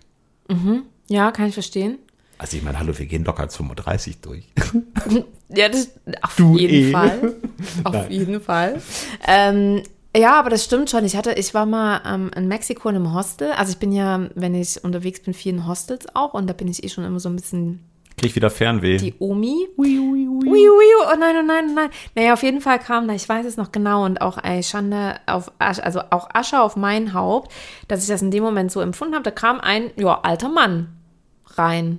[1.08, 1.98] ja, kann ich verstehen.
[2.38, 4.48] Also ich meine, hallo, wir gehen locker als 35 durch.
[5.54, 5.90] Ja, das
[6.22, 6.90] auf Du jeden eh.
[6.92, 7.34] Fall.
[7.84, 8.10] Auf Nein.
[8.10, 8.80] jeden Fall.
[9.28, 9.82] Ähm,
[10.16, 11.04] ja, aber das stimmt schon.
[11.04, 13.52] Ich hatte, ich war mal ähm, in Mexiko in einem Hostel.
[13.52, 16.68] Also ich bin ja, wenn ich unterwegs bin, viel in Hostels auch und da bin
[16.68, 17.80] ich eh schon immer so ein bisschen
[18.22, 18.98] Krieg ich wieder Fernweh.
[18.98, 19.66] die Omi.
[19.76, 20.48] Ui, ui, ui.
[20.48, 21.90] Oh nein, oh nein, oh nein.
[22.14, 25.16] Naja, auf jeden Fall kam da, ich weiß es noch genau, und auch ey, Schande
[25.26, 27.52] auf Asche, also auch Asche auf mein Haupt,
[27.88, 29.24] dass ich das in dem Moment so empfunden habe.
[29.24, 30.88] Da kam ein, ja, alter Mann
[31.46, 31.98] rein.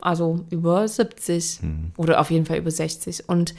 [0.00, 1.60] Also über 70
[1.96, 3.28] oder auf jeden Fall über 60.
[3.28, 3.54] Und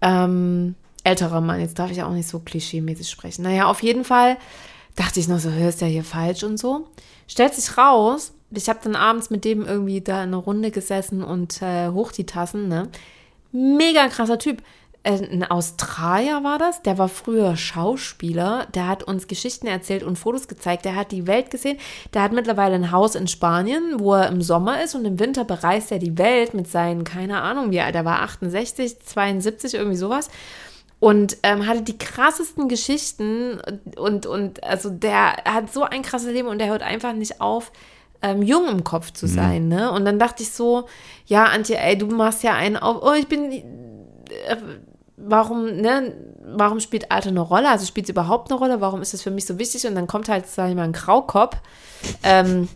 [0.00, 0.74] ähm,
[1.04, 3.42] älterer Mann, jetzt darf ich auch nicht so klischeemäßig sprechen.
[3.42, 4.38] Naja, auf jeden Fall
[4.96, 6.88] dachte ich noch so, hör, ist der hier falsch und so.
[7.28, 11.22] Stellt sich raus, ich habe dann abends mit dem irgendwie da in einer Runde gesessen
[11.22, 12.88] und äh, hoch die Tassen, ne?
[13.52, 14.62] Mega krasser Typ.
[15.04, 20.18] Äh, Ein Australier war das, der war früher Schauspieler, der hat uns Geschichten erzählt und
[20.18, 21.78] Fotos gezeigt, der hat die Welt gesehen,
[22.14, 25.44] der hat mittlerweile ein Haus in Spanien, wo er im Sommer ist und im Winter
[25.44, 29.96] bereist er die Welt mit seinen, keine Ahnung wie alt, er war 68, 72, irgendwie
[29.96, 30.30] sowas
[31.00, 33.60] und ähm, hatte die krassesten Geschichten
[33.96, 37.72] und, und also der hat so ein krasses Leben und der hört einfach nicht auf,
[38.24, 39.92] ähm, jung im Kopf zu sein, ne?
[39.92, 40.86] Und dann dachte ich so,
[41.26, 43.62] ja, Antje, ey, du machst ja einen auf, oh, ich bin, äh,
[45.18, 46.14] warum, ne,
[46.56, 47.68] warum spielt Alter eine Rolle?
[47.68, 48.80] Also spielt es überhaupt eine Rolle?
[48.80, 49.86] Warum ist das für mich so wichtig?
[49.86, 51.56] Und dann kommt halt, sag ich mal, ein Graukopf
[52.22, 52.68] ähm,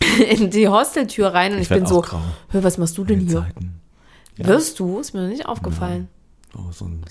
[0.30, 2.20] in die Hosteltür rein und ich, Ich bin so, grau.
[2.50, 3.40] hör, was machst du denn hier?
[3.42, 3.80] Zeiten.
[4.36, 4.46] Ja.
[4.46, 5.00] Wirst du?
[5.00, 6.08] Ist mir noch nicht aufgefallen.
[6.12, 6.15] Oh,
[6.72, 7.04] so ein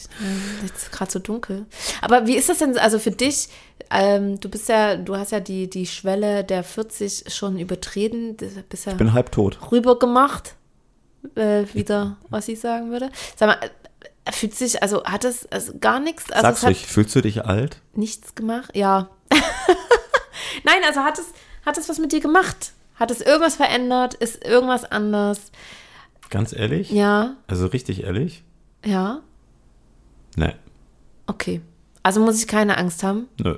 [0.63, 1.65] Jetzt ist gerade so dunkel.
[2.01, 3.49] Aber wie ist das denn, also für dich,
[3.91, 8.35] ähm, du bist ja, du hast ja die, die Schwelle der 40 schon übertreten,
[8.69, 9.59] bist ja ich bin halb tot.
[9.71, 10.55] rüber gemacht,
[11.35, 13.09] äh, wieder, was ich sagen würde.
[13.35, 13.69] Sag mal,
[14.25, 17.45] äh, fühlt sich, also hat es also gar nichts, also Sag's ruhig, fühlst du dich
[17.45, 17.81] alt?
[17.93, 18.71] nichts gemacht?
[18.75, 19.09] Ja.
[20.63, 21.25] Nein, also hat es,
[21.65, 22.73] hat es was mit dir gemacht?
[22.95, 24.13] Hat es irgendwas verändert?
[24.15, 25.51] Ist irgendwas anders?
[26.29, 26.89] Ganz ehrlich?
[26.91, 28.43] Ja, Also richtig ehrlich?
[28.85, 29.21] ja,
[30.35, 30.53] Nee.
[31.27, 31.61] okay.
[32.03, 33.27] Also muss ich keine Angst haben?
[33.41, 33.57] Nö.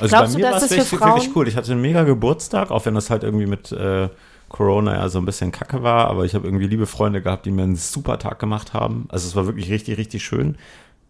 [0.00, 1.48] Also Glaubst bei mir war es wirklich, wirklich cool.
[1.48, 4.08] Ich hatte einen mega Geburtstag, auch wenn das halt irgendwie mit äh,
[4.48, 6.08] Corona ja so ein bisschen kacke war.
[6.08, 9.06] Aber ich habe irgendwie liebe Freunde gehabt, die mir einen super Tag gemacht haben.
[9.10, 10.56] Also es war wirklich richtig, richtig schön.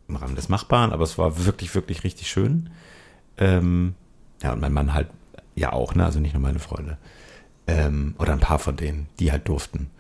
[0.08, 2.70] Im Rahmen des Machbaren, aber es war wirklich, wirklich richtig schön.
[3.38, 3.94] Ähm,
[4.42, 5.08] ja, und mein Mann halt
[5.54, 6.04] ja auch, ne?
[6.04, 6.98] Also nicht nur meine Freunde.
[7.66, 9.90] Ähm, oder ein paar von denen, die halt durften.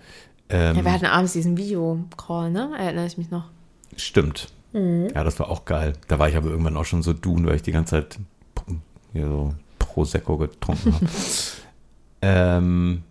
[0.48, 2.72] Ähm, Ja, wir hatten abends diesen Video-Call, ne?
[2.78, 3.44] Erinnere ich mich noch.
[3.96, 4.48] Stimmt.
[5.14, 5.94] Ja, das war auch geil.
[6.08, 8.18] Da war ich aber irgendwann auch schon so dun, weil ich die ganze Zeit
[9.12, 11.06] hier so Prosecco getrunken habe.
[12.22, 13.02] ähm,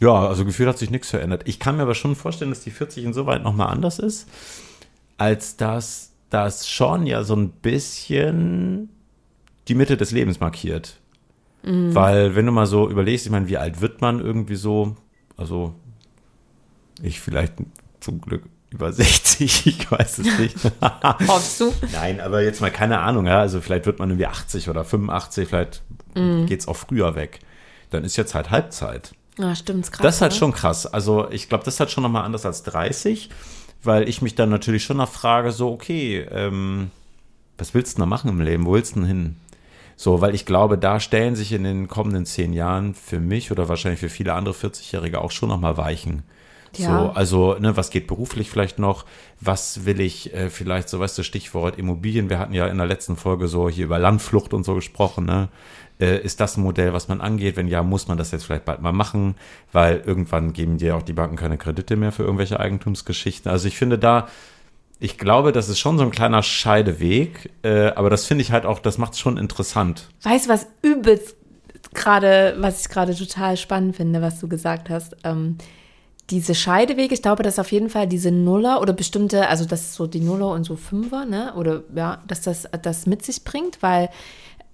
[0.00, 1.42] ja, also gefühlt hat sich nichts verändert.
[1.46, 4.28] Ich kann mir aber schon vorstellen, dass die 40 insoweit nochmal anders ist,
[5.18, 8.88] als dass das schon ja so ein bisschen
[9.68, 11.00] die Mitte des Lebens markiert.
[11.94, 14.96] Weil, wenn du mal so überlegst, ich meine, wie alt wird man irgendwie so?
[15.36, 15.74] Also,
[17.02, 17.54] ich vielleicht
[18.00, 18.42] zum Glück
[18.74, 20.56] über 60, ich weiß es nicht.
[21.28, 21.72] Hoffst du?
[21.92, 23.40] Nein, aber jetzt mal keine Ahnung, ja.
[23.40, 25.82] Also vielleicht wird man irgendwie 80 oder 85, vielleicht
[26.46, 27.40] geht's auch früher weg.
[27.90, 29.14] Dann ist jetzt halt Halbzeit.
[29.38, 30.02] Ja, stimmt, ist krass.
[30.02, 30.38] Das ist halt ne?
[30.38, 30.86] schon krass.
[30.86, 33.30] Also ich glaube, das ist halt schon nochmal anders als 30,
[33.82, 36.90] weil ich mich dann natürlich schon noch frage, so, okay, ähm,
[37.58, 38.66] was willst du denn da machen im Leben?
[38.66, 39.36] Wo willst du denn hin?
[39.96, 43.68] So, weil ich glaube, da stellen sich in den kommenden zehn Jahren für mich oder
[43.68, 46.22] wahrscheinlich für viele andere 40-Jährige auch schon nochmal Weichen.
[46.78, 46.98] Ja.
[46.98, 49.04] So, also, ne, was geht beruflich vielleicht noch?
[49.40, 52.30] Was will ich äh, vielleicht, so weißt du, Stichwort Immobilien.
[52.30, 55.48] Wir hatten ja in der letzten Folge so hier über Landflucht und so gesprochen, ne?
[56.00, 57.56] Äh, ist das ein Modell, was man angeht?
[57.56, 59.36] Wenn ja, muss man das jetzt vielleicht bald mal machen,
[59.72, 63.50] weil irgendwann geben dir auch die Banken keine Kredite mehr für irgendwelche Eigentumsgeschichten.
[63.50, 64.26] Also ich finde da,
[64.98, 68.66] ich glaube, das ist schon so ein kleiner Scheideweg, äh, aber das finde ich halt
[68.66, 70.08] auch, das macht es schon interessant.
[70.22, 71.36] Weißt du, was übelst
[71.92, 75.16] gerade, was ich gerade total spannend finde, was du gesagt hast?
[75.24, 75.58] Ähm,
[76.30, 79.94] diese Scheidewege, ich glaube, dass auf jeden Fall diese Nuller oder bestimmte, also das ist
[79.94, 81.54] so die Nuller und so Fünfer, ne?
[81.54, 84.08] Oder ja, dass das das mit sich bringt, weil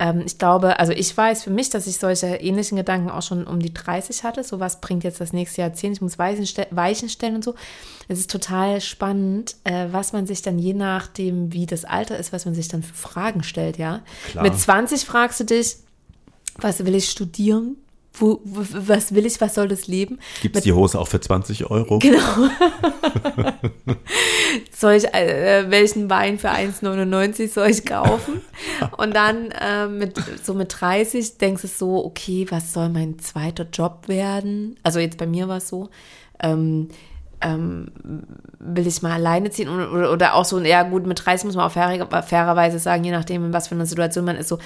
[0.01, 3.47] ähm, ich glaube, also ich weiß für mich, dass ich solche ähnlichen Gedanken auch schon
[3.47, 4.43] um die 30 hatte.
[4.45, 7.55] So was bringt jetzt das nächste Jahrzehnt, ich muss Weichen, ste Weichen stellen und so.
[8.09, 12.33] Es ist total spannend, äh, was man sich dann je nachdem, wie das Alter ist,
[12.33, 14.03] was man sich dann für Fragen stellt, ja.
[14.31, 14.45] Klar.
[14.45, 15.77] Mit 20 fragst du dich,
[16.57, 17.77] was will ich studieren?
[18.13, 20.19] Wo, wo, was will ich, was soll das Leben?
[20.43, 22.01] Gibt es die Hose auch für 20 Euro?
[24.77, 28.41] soll ich, äh, welchen Wein für 1,99 soll ich kaufen?
[28.97, 33.67] Und dann äh, mit, so mit 30 denkst du so, okay, was soll mein zweiter
[33.73, 34.77] Job werden?
[34.83, 35.89] Also jetzt bei mir war es so,
[36.43, 36.89] ähm,
[37.41, 37.89] ähm,
[38.59, 41.57] will ich mal alleine ziehen oder, oder, oder auch so, ja gut, mit 30 muss
[41.57, 44.59] man auch fair, fairerweise sagen, je nachdem, in was für einer Situation man ist, so,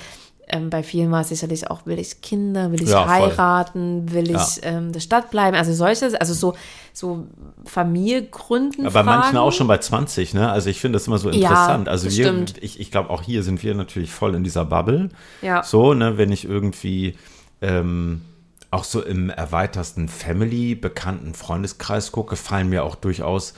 [0.48, 4.30] ähm, bei vielen war es sicherlich auch, will ich Kinder, will ich Ja, heiraten, will
[4.30, 4.42] Ja.
[4.42, 6.54] ich ähm, der Stadt bleiben, also solches, also so,
[6.92, 7.26] so
[7.64, 8.84] Familie gründen.
[8.84, 10.50] Ja, bei manchen auch schon bei 20, ne?
[10.50, 11.88] Also ich finde das immer so interessant.
[11.88, 12.54] also wir, stimmt.
[12.62, 15.08] ich, ich glaube auch hier sind wir natürlich voll in dieser Bubble.
[15.42, 15.62] Ja.
[15.62, 17.16] So, ne, wenn ich irgendwie
[17.62, 18.22] ähm,
[18.70, 23.54] auch so im erweitersten Family, bekannten Freundeskreis gucke, fallen mir auch durchaus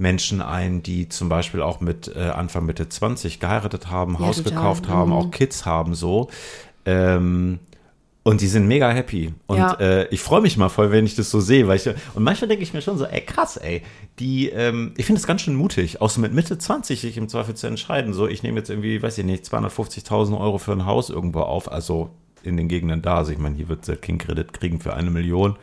[0.00, 4.38] Menschen ein, die zum Beispiel auch mit äh, Anfang Mitte 20 geheiratet haben, Ja, Haus
[4.38, 4.52] total.
[4.54, 5.16] gekauft haben, Mhm.
[5.16, 6.28] auch Kids haben so.
[6.86, 7.58] Ähm,
[8.22, 9.32] und die sind mega happy.
[9.46, 9.72] Und Ja.
[9.74, 11.66] äh, ich freue mich mal voll, wenn ich das so sehe.
[11.68, 13.82] Weil ich, und manchmal denke ich mir schon so, ey, krass, ey.
[14.18, 17.28] Die, ähm, ich finde es ganz schön mutig, auch so mit Mitte 20 sich im
[17.28, 18.12] Zweifel zu entscheiden.
[18.12, 21.70] So, ich nehme jetzt irgendwie, weiß ich nicht, 250.000 Euro für ein Haus irgendwo auf.
[21.72, 22.10] Also
[22.42, 23.16] in den Gegenden da.
[23.18, 25.56] Also ich meine, hier wird der King Kredit kriegen für eine Million.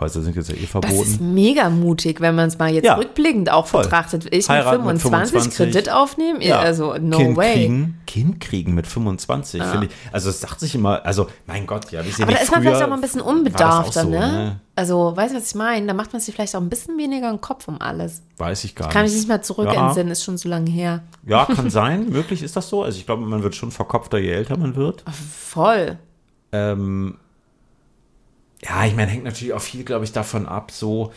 [0.00, 0.70] Häuser sind jetzt ja eh Das ist
[1.16, 1.34] verboten.
[1.34, 3.82] mega mutig, wenn man es mal jetzt Ja, rückblickend auch voll.
[3.82, 4.26] betrachtet.
[4.32, 5.56] Ich mit mit 25, 25.
[5.56, 6.40] Kredit aufnehmen?
[6.40, 6.60] Ja.
[6.60, 7.54] Also, no kind way.
[7.54, 9.92] Kriegen, kind kriegen mit 25, finde ich.
[10.12, 12.88] Also es sagt sich immer, also mein Gott, ja, Aber da ist man vielleicht auch
[12.88, 14.60] mal ein bisschen unbedarfter, so, ne?
[14.76, 15.86] Also, weißt du, was ich meine?
[15.88, 18.22] Da macht man sich vielleicht auch ein bisschen weniger im Kopf um alles.
[18.36, 19.10] Weiß ich gar Kann nicht.
[19.12, 19.88] ich nicht mehr zurück Ja.
[19.88, 21.02] entsinnen, ist schon so lange her.
[21.26, 22.08] Ja, kann sein.
[22.10, 22.84] Möglich ist das so.
[22.84, 25.02] Also ich glaube, man wird schon verkopfter, je älter man wird.
[25.44, 25.98] Voll.
[26.52, 27.16] Ähm,
[28.62, 31.12] ja, ich meine, hängt natürlich auch viel, glaube ich, davon ab, so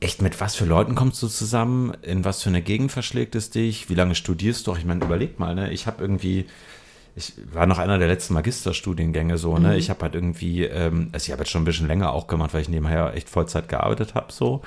[0.00, 3.50] echt mit was für Leuten kommst du zusammen, in was für eine Gegend verschlägt es
[3.50, 4.72] dich, wie lange studierst du?
[4.72, 4.78] auch?
[4.78, 5.72] Ich meine, überleg mal, ne?
[5.72, 6.46] Ich habe irgendwie,
[7.16, 9.76] ich war noch einer der letzten Magisterstudiengänge so, ne?
[9.76, 12.52] Ich habe halt irgendwie, ähm, also ich habe jetzt schon ein bisschen länger auch gemacht,
[12.52, 14.62] weil ich nebenher echt Vollzeit gearbeitet habe, so.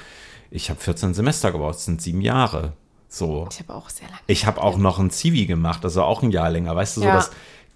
[0.49, 2.73] Ich habe 14 Semester gebaut, das sind sieben Jahre.
[3.09, 3.47] So.
[3.51, 4.19] Ich habe auch sehr lange.
[4.27, 6.75] Ich habe auch noch ein Zivi gemacht, also auch ein Jahr länger.
[6.75, 7.25] Weißt du, so Ja.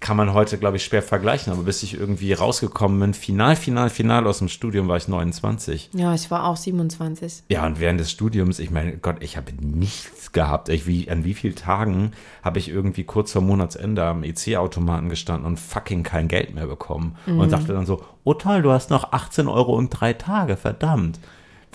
[0.02, 1.52] Kann man heute, glaube ich, schwer vergleichen.
[1.52, 5.90] Aber bis ich irgendwie rausgekommen bin, final, final, final aus dem Studium, war ich 29.
[5.94, 7.44] Ja, ich war auch 27.
[7.48, 10.68] Ja, und während des Studiums, ich meine, Gott, ich habe nichts gehabt.
[10.68, 15.46] Ich, wie, an wie vielen Tagen habe ich irgendwie kurz vor Monatsende am EC-Automaten gestanden
[15.46, 17.16] und fucking kein Geld mehr bekommen.
[17.26, 21.18] Und dachte dann so, oh toll, du hast noch 18 Euro und drei Tage, verdammt.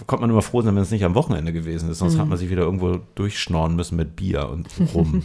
[0.06, 1.98] Konnte man immer froh sein, wenn es nicht am Wochenende gewesen ist.
[2.00, 2.20] Sonst Mhm.
[2.22, 5.24] hat man sich wieder irgendwo durchschnorren müssen mit Bier und rum.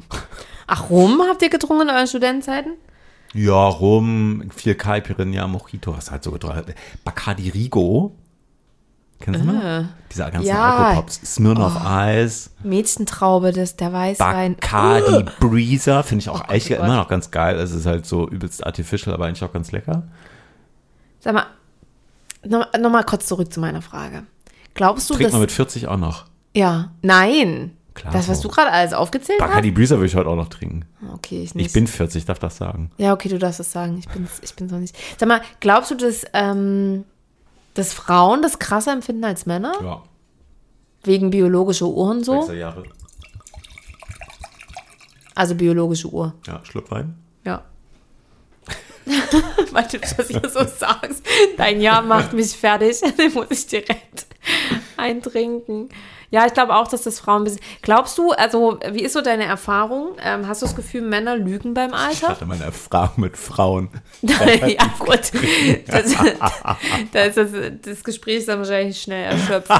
[0.66, 2.72] Ach, rum habt ihr getrunken in euren Studentenzeiten?
[3.34, 6.74] ja, rum, viel Kai, Pirinha, Mojito, hast halt so getrunken.
[7.02, 8.14] Bacardi Rigo.
[9.20, 9.84] Kennst du noch?
[10.10, 10.48] Diese ganzen Äh.
[10.48, 10.56] Ja.
[10.76, 10.82] Oh.
[10.88, 11.20] Alkopops.
[11.34, 12.50] Smirnoff Eis.
[12.62, 14.56] Mädchentraube, das, der Weißwein.
[14.56, 16.78] Bacardi Breezer finde ich auch Oh echt Gott.
[16.80, 17.56] immer noch ganz geil.
[17.56, 20.02] Es ist halt so übelst artificial, aber eigentlich auch ganz lecker.
[21.20, 21.46] Sag mal,
[22.44, 24.24] nochmal noch mal kurz zurück zu meiner Frage.
[24.74, 25.32] Glaubst du, Trinkt dass.
[25.32, 26.26] man mit 40 auch noch.
[26.54, 27.76] ja, nein.
[27.94, 30.86] Klar, das, was du gerade alles aufgezählt Bacardi Breezer würde ich heute auch noch trinken.
[31.02, 31.12] hast?
[31.12, 31.66] Okay, ich nicht.
[31.66, 32.90] Ich bin 40, darf das sagen.
[32.96, 33.98] Ja, okay, du darfst es sagen.
[33.98, 34.96] Ich bin's, ich bin's noch nicht.
[35.18, 37.04] Sag mal, glaubst du, dass, ähm,
[37.74, 39.74] dass Frauen das krasser empfinden als Männer?
[39.82, 40.02] Ja.
[41.02, 42.40] Wegen biologischer Uhren so?
[42.40, 42.84] 60er Jahre.
[45.34, 46.34] Also biologische Uhr.
[46.46, 47.18] Ja, Schluck Wein.
[47.44, 47.62] Ja.
[49.72, 51.22] Weil du das hier so sagst.
[51.56, 53.00] Dein Jahr macht mich fertig.
[53.18, 54.26] Den muss ich direkt
[54.96, 55.88] eintrinken.
[56.30, 57.60] Ja, ich glaube auch, dass das Frauen ein bisschen.
[57.82, 60.16] Glaubst du, also, wie ist so deine Erfahrung?
[60.24, 62.28] Ähm, hast du das Gefühl, Männer lügen beim Ich Alter?
[62.28, 63.90] hatte meine Erfahrung mit Frauen.
[64.22, 64.38] ja,
[64.98, 65.30] gut.
[65.88, 66.14] Das,
[67.12, 67.50] da ist das,
[67.82, 69.70] das Gespräch dann wahrscheinlich schnell erschöpft.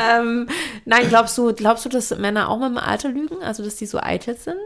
[0.00, 0.48] ähm,
[0.84, 3.42] nein, glaubst du, glaubst du, dass Männer auch mit dem Alter lügen?
[3.42, 4.56] Also, dass die so eitel sind?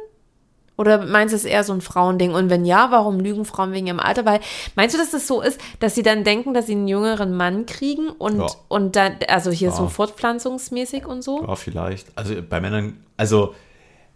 [0.79, 2.33] Oder meinst du, es ist eher so ein Frauending?
[2.33, 4.25] Und wenn ja, warum lügen Frauen wegen ihrem Alter?
[4.25, 4.41] Weil,
[4.77, 7.67] meinst du, dass das so ist, dass sie dann denken, dass sie einen jüngeren Mann
[7.67, 8.47] kriegen und, Ja.
[8.69, 9.89] und dann, also hier so Ja.
[9.89, 11.43] fortpflanzungsmäßig und so?
[11.47, 12.07] Ja, vielleicht.
[12.17, 13.55] Also bei Männern, also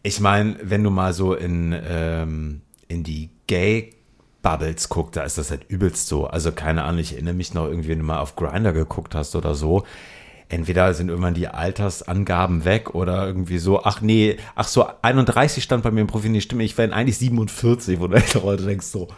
[0.05, 5.51] ich meine, wenn du mal so in, ähm, in die Gay-Bubbles guckst, da ist das
[5.51, 6.27] halt übelst so.
[6.27, 9.35] Also keine Ahnung, ich erinnere mich noch irgendwie, wenn du mal auf Grinder geguckt hast
[9.37, 9.85] oder so.
[10.53, 15.83] Entweder sind irgendwann die Altersangaben weg oder irgendwie so, ach nee, ach so, 31 stand
[15.83, 19.09] bei mir im Profil, nee, stimmt, ich wäre eigentlich 47, wo du heute denkst so,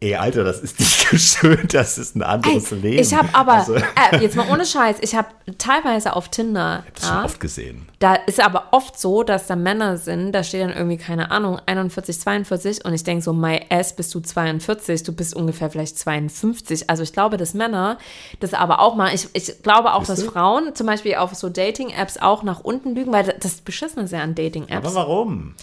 [0.00, 2.98] ey, Alter, das ist nicht schön, das ist ein anderes Ey, Leben.
[3.02, 3.82] ich habe aber, Also, äh,
[4.20, 5.28] jetzt mal ohne Scheiß, ich habe
[5.58, 7.88] teilweise auf Tinder, das schon ja, oft gesehen.
[7.98, 11.58] da ist aber oft so, dass da Männer sind, da steht dann irgendwie, keine Ahnung,
[11.64, 15.98] 41, 42 und ich denke so, my ass, bist du 42, du bist ungefähr vielleicht
[15.98, 16.90] 52.
[16.90, 17.98] Also ich glaube, dass Männer
[18.40, 20.30] das aber auch mal, ich, ich glaube auch, dass du?
[20.30, 24.18] Frauen zum Beispiel auf so Dating-Apps auch nach unten lügen, weil das Beschissene ist ja
[24.20, 24.94] an Aber Dating-Apps.
[24.94, 25.54] warum?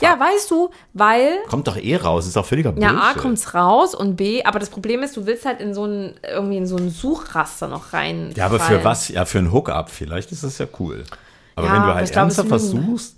[0.00, 2.90] Ja, weißt du, weil Kommt doch eh raus, ist auch völliger Bullshit.
[2.92, 5.84] ja, A kommt's raus und B, aber das Problem ist, du willst halt in so
[5.84, 8.32] ein, irgendwie in so ein Suchraster noch rein.
[8.36, 9.08] Ja, aber für was?
[9.08, 11.04] Ja, für ein Hookup vielleicht ist das ja cool.
[11.56, 12.86] Aber Ja, wenn du halt ich ernsthaft was lügen.
[12.92, 13.16] suchst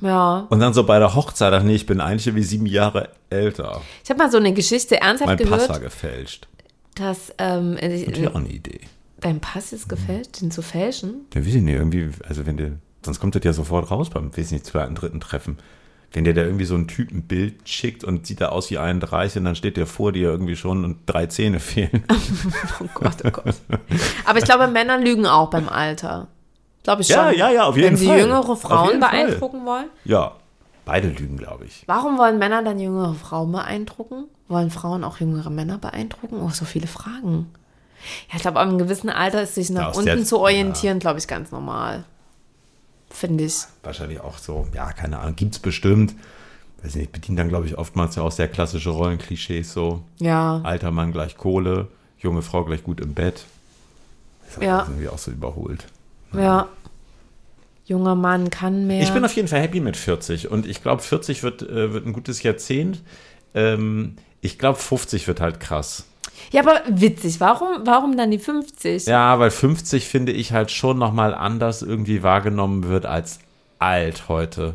[0.00, 0.46] Ja.
[0.48, 3.80] und dann so bei der Hochzeit, ach nee, ich bin eigentlich wie sieben Jahre älter.
[4.04, 6.48] Ich habe mal so eine Geschichte ernsthaft Mein Pass gehört, war gefälscht.
[6.94, 8.80] dass ähm, Natürlich auch eine Idee.
[9.20, 11.26] dein Pass ist gefälscht, den zu fälschen.
[11.34, 12.72] Ja, weiß ich nicht, irgendwie, also wenn der,
[13.04, 15.58] sonst kommt das ja sofort raus beim, weiß nicht, zweiten, dritten Treffen.
[16.12, 19.38] Wenn der da irgendwie so ein Typen Bild schickt und sieht da aus wie 31
[19.38, 22.04] und dann steht der vor dir irgendwie schon und drei Zähne fehlen.
[22.82, 23.54] Oh Gott, oh Gott.
[24.24, 26.28] Aber ich glaube, Männer lügen auch beim Alter.
[26.82, 27.16] Glaube ich schon.
[27.16, 28.20] Ja, ja, ja, auf jeden Wenn sie Fall.
[28.20, 29.10] jüngere Frauen Fall.
[29.10, 29.86] beeindrucken wollen.
[30.04, 30.32] Ja,
[30.84, 31.84] beide lügen, glaube ich.
[31.86, 34.24] Warum wollen Männer dann jüngere Frauen beeindrucken?
[34.48, 36.40] Wollen Frauen auch jüngere Männer beeindrucken?
[36.42, 37.50] Oh, so viele Fragen.
[38.30, 41.28] Ja, ich glaube, ab einem gewissen Alter ist sich nach unten zu orientieren, glaube ich,
[41.28, 42.04] ganz normal.
[43.10, 43.64] Finde ich.
[43.82, 46.14] wahrscheinlich auch so, ja, keine Ahnung, gibt's bestimmt.
[46.82, 50.60] Weiß nicht, bedienen dann, glaube ich, oftmals ja auch sehr klassische Rollenklischees, so Ja.
[50.62, 51.88] alter Mann gleich Kohle,
[52.18, 53.44] junge Frau gleich gut im Bett.
[54.46, 54.82] Das ist Ja.
[54.88, 55.86] irgendwie auch so überholt.
[56.32, 56.68] Ja.
[57.84, 59.02] Junger Mann kann mehr.
[59.02, 62.06] Ich bin auf jeden Fall happy mit 40 und ich glaube, 40 wird, äh, wird
[62.06, 63.02] ein gutes Jahrzehnt.
[63.52, 66.04] Ähm, ich glaube, 50 wird halt krass.
[66.52, 67.40] Ja, aber witzig.
[67.40, 69.06] Warum, warum dann die 50?
[69.06, 73.38] Ja, weil 50 finde ich halt schon nochmal anders irgendwie wahrgenommen wird als
[73.78, 74.74] alt heute.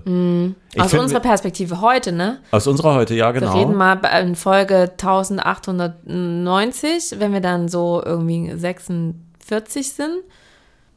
[0.74, 2.40] Ich Aus find- unserer Perspektive heute, ne?
[2.50, 3.54] aus unserer heute, ja, genau.
[3.54, 10.24] Wir reden mal in Folge 1890, wenn wir dann so irgendwie 46 sind.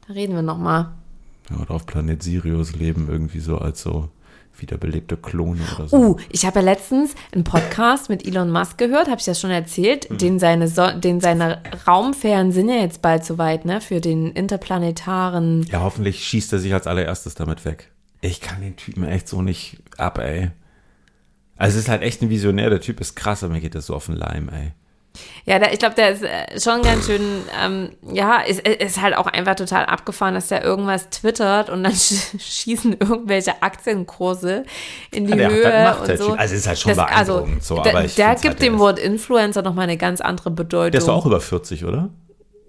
[0.06, 0.92] Da reden wir noch mal.
[1.50, 4.08] Ja, oder auf Planet Sirius leben irgendwie so als so
[4.60, 5.96] wiederbelebte Klone oder so.
[5.96, 9.50] Uh, ich habe ja letztens einen Podcast mit Elon Musk gehört, habe ich das schon
[9.50, 10.18] erzählt, Mhm.
[10.18, 15.64] den, seine so den seine Raumfähren sind ja jetzt bald soweit, ne, für den interplanetaren.
[15.70, 17.90] Ja, hoffentlich schießt er sich als allererstes damit weg.
[18.20, 20.50] Ich kann den Typen echt so nicht ab, ey.
[21.56, 23.86] Also es ist halt echt ein Visionär, der Typ ist krass, aber mir geht das
[23.86, 24.72] so auf den Leim, ey.
[25.44, 27.22] Ja, der, ich glaube, der ist äh, schon ganz schön,
[27.58, 31.92] ähm, ja, ist, ist halt auch einfach total abgefahren, dass der irgendwas twittert und dann
[31.96, 34.64] sch schießen irgendwelche Aktienkurse
[35.10, 36.26] in die Ja, Höhe halt Macht, und der so.
[36.30, 36.38] Typ.
[36.40, 39.62] Also ist halt schon beeindruckend, so, der, aber ich der gibt halt, dem Wort Influencer
[39.62, 40.92] nochmal eine ganz andere Bedeutung.
[40.92, 42.10] Der ist doch auch über 40, oder?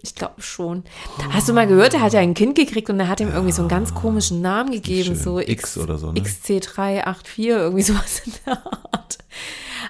[0.02, 0.86] Ich glaube schon.
[1.32, 3.52] Hast du mal gehört, er hat ja ein Kind gekriegt und er hat ihm irgendwie
[3.52, 5.16] so einen ganz komischen Namen gegeben, schön.
[5.16, 6.22] so X oder so, ne?
[6.22, 8.58] XC384, irgendwie sowas in der
[8.94, 9.18] Art.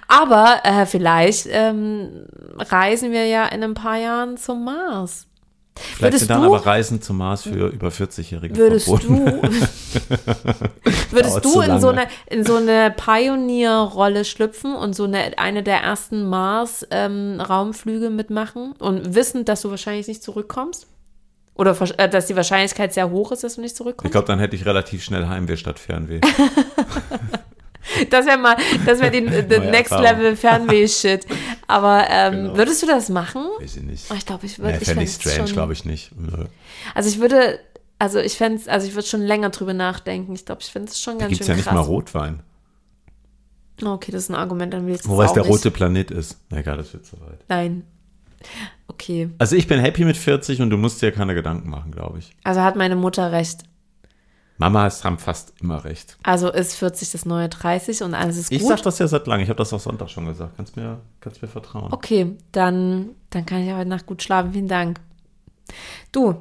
[0.07, 2.25] Aber äh, vielleicht ähm,
[2.59, 5.25] reisen wir ja in ein paar Jahren zum Mars.
[5.75, 9.31] Vielleicht Würdest sind dann du- aber Reisen zum Mars für über 40-Jährige Würdest verboten.
[9.31, 9.41] du,
[11.11, 15.77] würdest du in so eine, in so eine Pionierrolle schlüpfen und so eine, eine der
[15.81, 20.85] ersten Mars-Raumflüge mitmachen und wissend, dass du wahrscheinlich nicht zurückkommst?
[21.55, 24.11] Oder äh, dass die Wahrscheinlichkeit sehr hoch ist, dass du nicht Ich zurückkommst?
[24.11, 26.19] glaube, dann hätte ich relativ schnell Heimweh statt Fernweh.
[28.09, 30.03] Das wäre mal, das wäre die Next Erfahrung.
[30.19, 31.25] Level Fernweh-Shit.
[31.67, 32.57] Aber ähm, Genau.
[32.57, 33.43] würdest du das machen?
[33.59, 34.05] Weiß ich nicht.
[34.11, 34.73] Oh, ich glaube, ich würde.
[34.77, 36.11] Nee, fände ich strange, glaube ich nicht.
[36.17, 36.45] Nö.
[36.95, 37.59] Also ich würde,
[37.97, 40.33] also ich fände also ich würde schon länger drüber nachdenken.
[40.33, 41.75] Ich glaube, ich finde es schon Da ganz gibt es schön ja nicht krass.
[41.75, 42.43] mal Rotwein.
[43.83, 45.51] Okay, das ist ein Argument, dann will ich Wobei es der nicht.
[45.51, 46.37] rote Planet ist.
[46.49, 47.39] Na egal, das wird zu weit.
[47.47, 47.83] Nein.
[48.87, 49.29] Okay.
[49.37, 52.35] Also ich bin happy mit 40 und du musst dir keine Gedanken machen, glaube ich.
[52.43, 53.63] Also hat meine Mutter recht.
[54.59, 56.17] Mamas haben fast immer recht.
[56.21, 58.67] Also ist 40 das neue 30 und alles ist Ich gut.
[58.67, 59.43] sag das ja seit langem.
[59.43, 60.53] Ich habe das auch Sonntag schon gesagt.
[60.57, 61.91] Kannst mir, kannst mir vertrauen.
[61.93, 64.51] Okay, dann, dann kann ich heute Nacht gut schlafen.
[64.53, 64.99] Vielen Dank.
[66.11, 66.35] Du,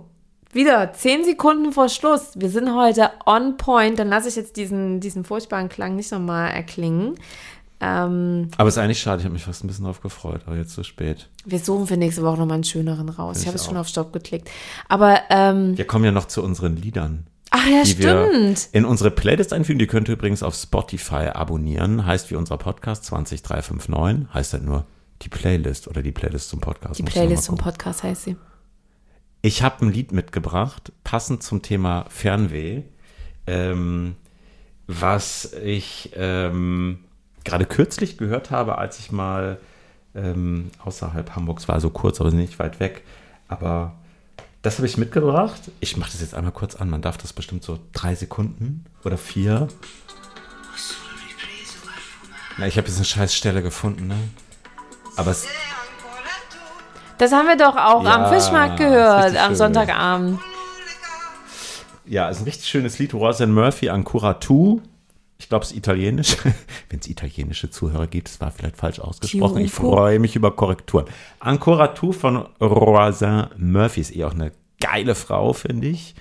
[0.53, 2.33] wieder 10 Sekunden vor Schluss.
[2.35, 3.99] Wir sind heute on point.
[4.01, 7.15] Dann lasse ich jetzt diesen, diesen furchtbaren Klang nicht nochmal erklingen.
[7.81, 9.21] Ähm, Aber es ist eigentlich schade.
[9.21, 10.41] Ich habe mich fast ein bisschen drauf gefreut.
[10.47, 11.29] Aber jetzt zu spät.
[11.45, 13.37] wir suchen für nächste Woche nochmal einen schöneren raus.
[13.37, 14.51] Find Ich habe ich es schon auf Stopp geklickt.
[14.89, 17.28] Aber, ähm, Wir kommen ja noch zu unseren Liedern.
[17.51, 18.69] Ach ja, die wir stimmt.
[18.73, 19.79] in unsere Playlist einfügen.
[19.79, 22.05] Die könnt ihr übrigens auf Spotify abonnieren.
[22.05, 24.33] Heißt wie unser Podcast 20359.
[24.33, 24.87] Heißt halt nur
[25.23, 26.99] die Playlist oder die Playlist zum Podcast.
[26.99, 27.57] Die Playlist zum.
[27.57, 28.37] Podcast heißt sie.
[29.43, 32.83] Ich habe ein Lied mitgebracht, passend zum Thema Fernweh,
[33.47, 34.17] ähm,
[34.87, 37.05] was ich ähm,
[37.45, 39.59] gerade kürzlich gehört habe, als ich mal
[40.15, 43.05] ähm, außerhalb Hamburgs war, so kurz, aber nicht weit weg.
[43.47, 43.95] Aber
[44.63, 45.61] das habe ich mitgebracht.
[45.81, 46.91] Ich mache das jetzt einmal kurz an.
[46.91, 49.69] Man darf das bestimmt so drei Sekunden oder vier.
[52.59, 54.17] Na, ich habe jetzt eine scheiß Stelle gefunden, ne?
[55.17, 55.47] Aber es,
[57.19, 59.57] Das haben wir doch auch Ja, am Fischmarkt gehört, am schön.
[59.57, 60.41] Sonntagabend.
[62.05, 63.15] Ja, ist ein richtig schönes Lied.
[63.15, 64.81] Rosa Murphy Ancora Tu.
[65.41, 66.37] Ich glaube, es ist italienisch.
[66.91, 69.59] Wenn es italienische Zuhörer gibt, es war vielleicht falsch ausgesprochen.
[69.59, 71.07] Ich freue mich über Korrekturen.
[71.39, 76.15] Ancora Tu von Roisin Murphy ist eh auch eine geile Frau, finde ich.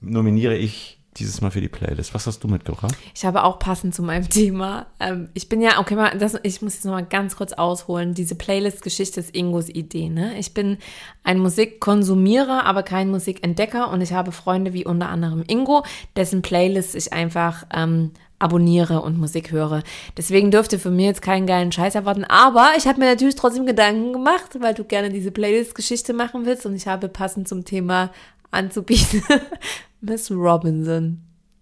[0.00, 2.14] Nominiere ich dieses Mal für die Playlist.
[2.14, 2.96] Was hast du mitgebracht?
[3.14, 4.86] Ich habe auch passend zu meinem Thema.
[4.98, 8.14] Ähm, ich bin ja, okay, mal, das, ich muss jetzt noch mal ganz kurz ausholen.
[8.14, 10.08] Diese Playlist-Geschichte ist Ingos Idee.
[10.08, 10.38] Ne?
[10.38, 10.78] Ich bin
[11.22, 15.84] ein Musikkonsumierer, aber kein Musikentdecker und ich habe Freunde wie unter anderem Ingo,
[16.16, 18.12] dessen Playlist ich einfach ähm,
[18.42, 19.82] abonniere und Musik höre.
[20.16, 22.24] Deswegen dürfte für mich jetzt keinen geilen Scheiß erwarten.
[22.24, 26.66] Aber ich habe mir natürlich trotzdem Gedanken gemacht, weil du gerne diese Playlist-Geschichte machen willst
[26.66, 28.10] und ich habe passend zum Thema
[28.50, 29.22] anzubieten
[30.00, 31.20] Miss Robinson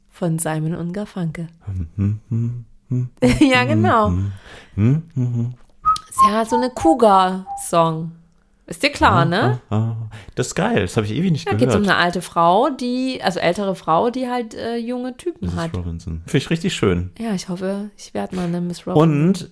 [0.08, 1.48] von Simon und Garfunkel.
[3.40, 4.12] ja, genau.
[4.76, 8.12] Ist ja so eine Cougar-Song.
[8.70, 9.60] Ist dir klar, ne?
[9.68, 9.96] Ah,
[10.36, 10.82] das ist geil.
[10.82, 11.84] Das habe ich ewig nicht Da geht es gehört.
[11.84, 15.56] um eine alte Frau, die, also ältere Frau, die halt äh, junge Typen Mrs.
[15.56, 15.76] hat.
[15.76, 16.22] Robinson.
[16.24, 17.10] Finde ich richtig schön.
[17.18, 19.02] Ja, ich hoffe, ich werde mal eine Miss Robinson.
[19.02, 19.50] Und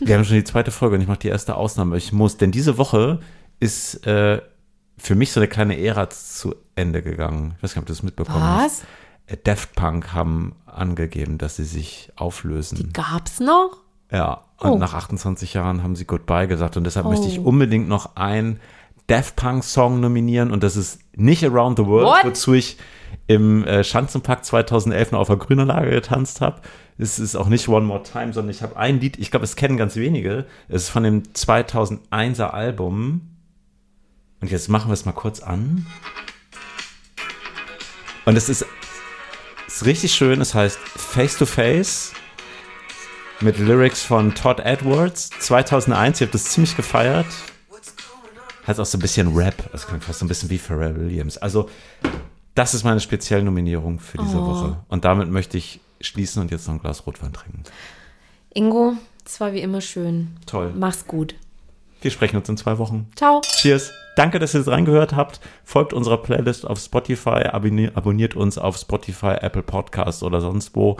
[0.00, 1.96] wir haben schon die zweite Folge und ich mache die erste Ausnahme.
[1.96, 3.18] Ich muss, denn diese Woche
[3.58, 4.40] ist äh,
[4.96, 7.54] für mich so eine kleine Ära zu Ende gegangen.
[7.56, 8.82] Ich weiß nicht, ob du das mitbekommen hast.
[8.82, 9.32] Was?
[9.34, 12.92] Äh, Daft Punk haben angegeben, dass sie sich auflösen.
[12.92, 13.78] Gab's noch?
[14.10, 14.78] Ja, und Oh.
[14.78, 17.10] nach 28 Jahren haben sie Goodbye gesagt und deshalb Oh.
[17.10, 18.60] möchte ich unbedingt noch einen
[19.08, 22.24] Daft Punk Song nominieren und das ist nicht Around the World, What?
[22.24, 22.76] wozu ich
[23.28, 26.60] im äh, Schanzenpark 2011 noch auf der Grünanlage getanzt habe.
[26.98, 29.54] Es ist auch nicht One More Time, sondern ich habe ein Lied, ich glaube, es
[29.56, 30.46] kennen ganz wenige.
[30.68, 33.20] Es ist von dem 2001er Album.
[34.40, 35.86] Und jetzt machen wir es mal kurz an.
[38.24, 38.64] Und es ist,
[39.66, 42.12] ist richtig schön, es heißt Face to Face
[43.40, 46.20] mit Lyrics von Todd Edwards 2001.
[46.20, 47.26] Ich habe das ziemlich gefeiert.
[48.66, 51.38] Hat auch so ein bisschen Rap, also klingt fast so ein bisschen wie Pharrell Williams.
[51.38, 51.68] Also
[52.56, 54.46] das ist meine spezielle Nominierung für diese Oh.
[54.46, 54.76] Woche.
[54.88, 57.62] Und damit möchte ich schließen und jetzt noch ein Glas Rotwein trinken.
[58.54, 60.36] Ingo, es war wie immer schön.
[60.46, 60.72] Toll.
[60.76, 61.34] Mach's gut.
[62.00, 63.08] Wir sprechen uns in zwei Wochen.
[63.14, 63.40] Ciao.
[63.42, 63.92] Cheers.
[64.16, 65.40] Danke, dass ihr jetzt reingehört habt.
[65.62, 70.96] Folgt unserer Playlist auf Spotify, abonniert, abonniert uns auf Spotify, Apple Podcasts oder sonst wo.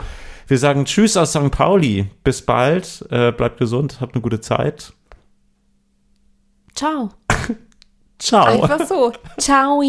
[0.47, 1.51] Wir sagen Tschüss aus St.
[1.51, 2.09] Pauli.
[2.23, 3.05] Bis bald.
[3.09, 3.99] Äh, bleibt gesund.
[3.99, 4.93] Habt eine gute Zeit.
[6.75, 7.09] Ciao.
[8.19, 8.45] Ciao.
[8.45, 9.11] Einfach so.
[9.39, 9.81] Ciao.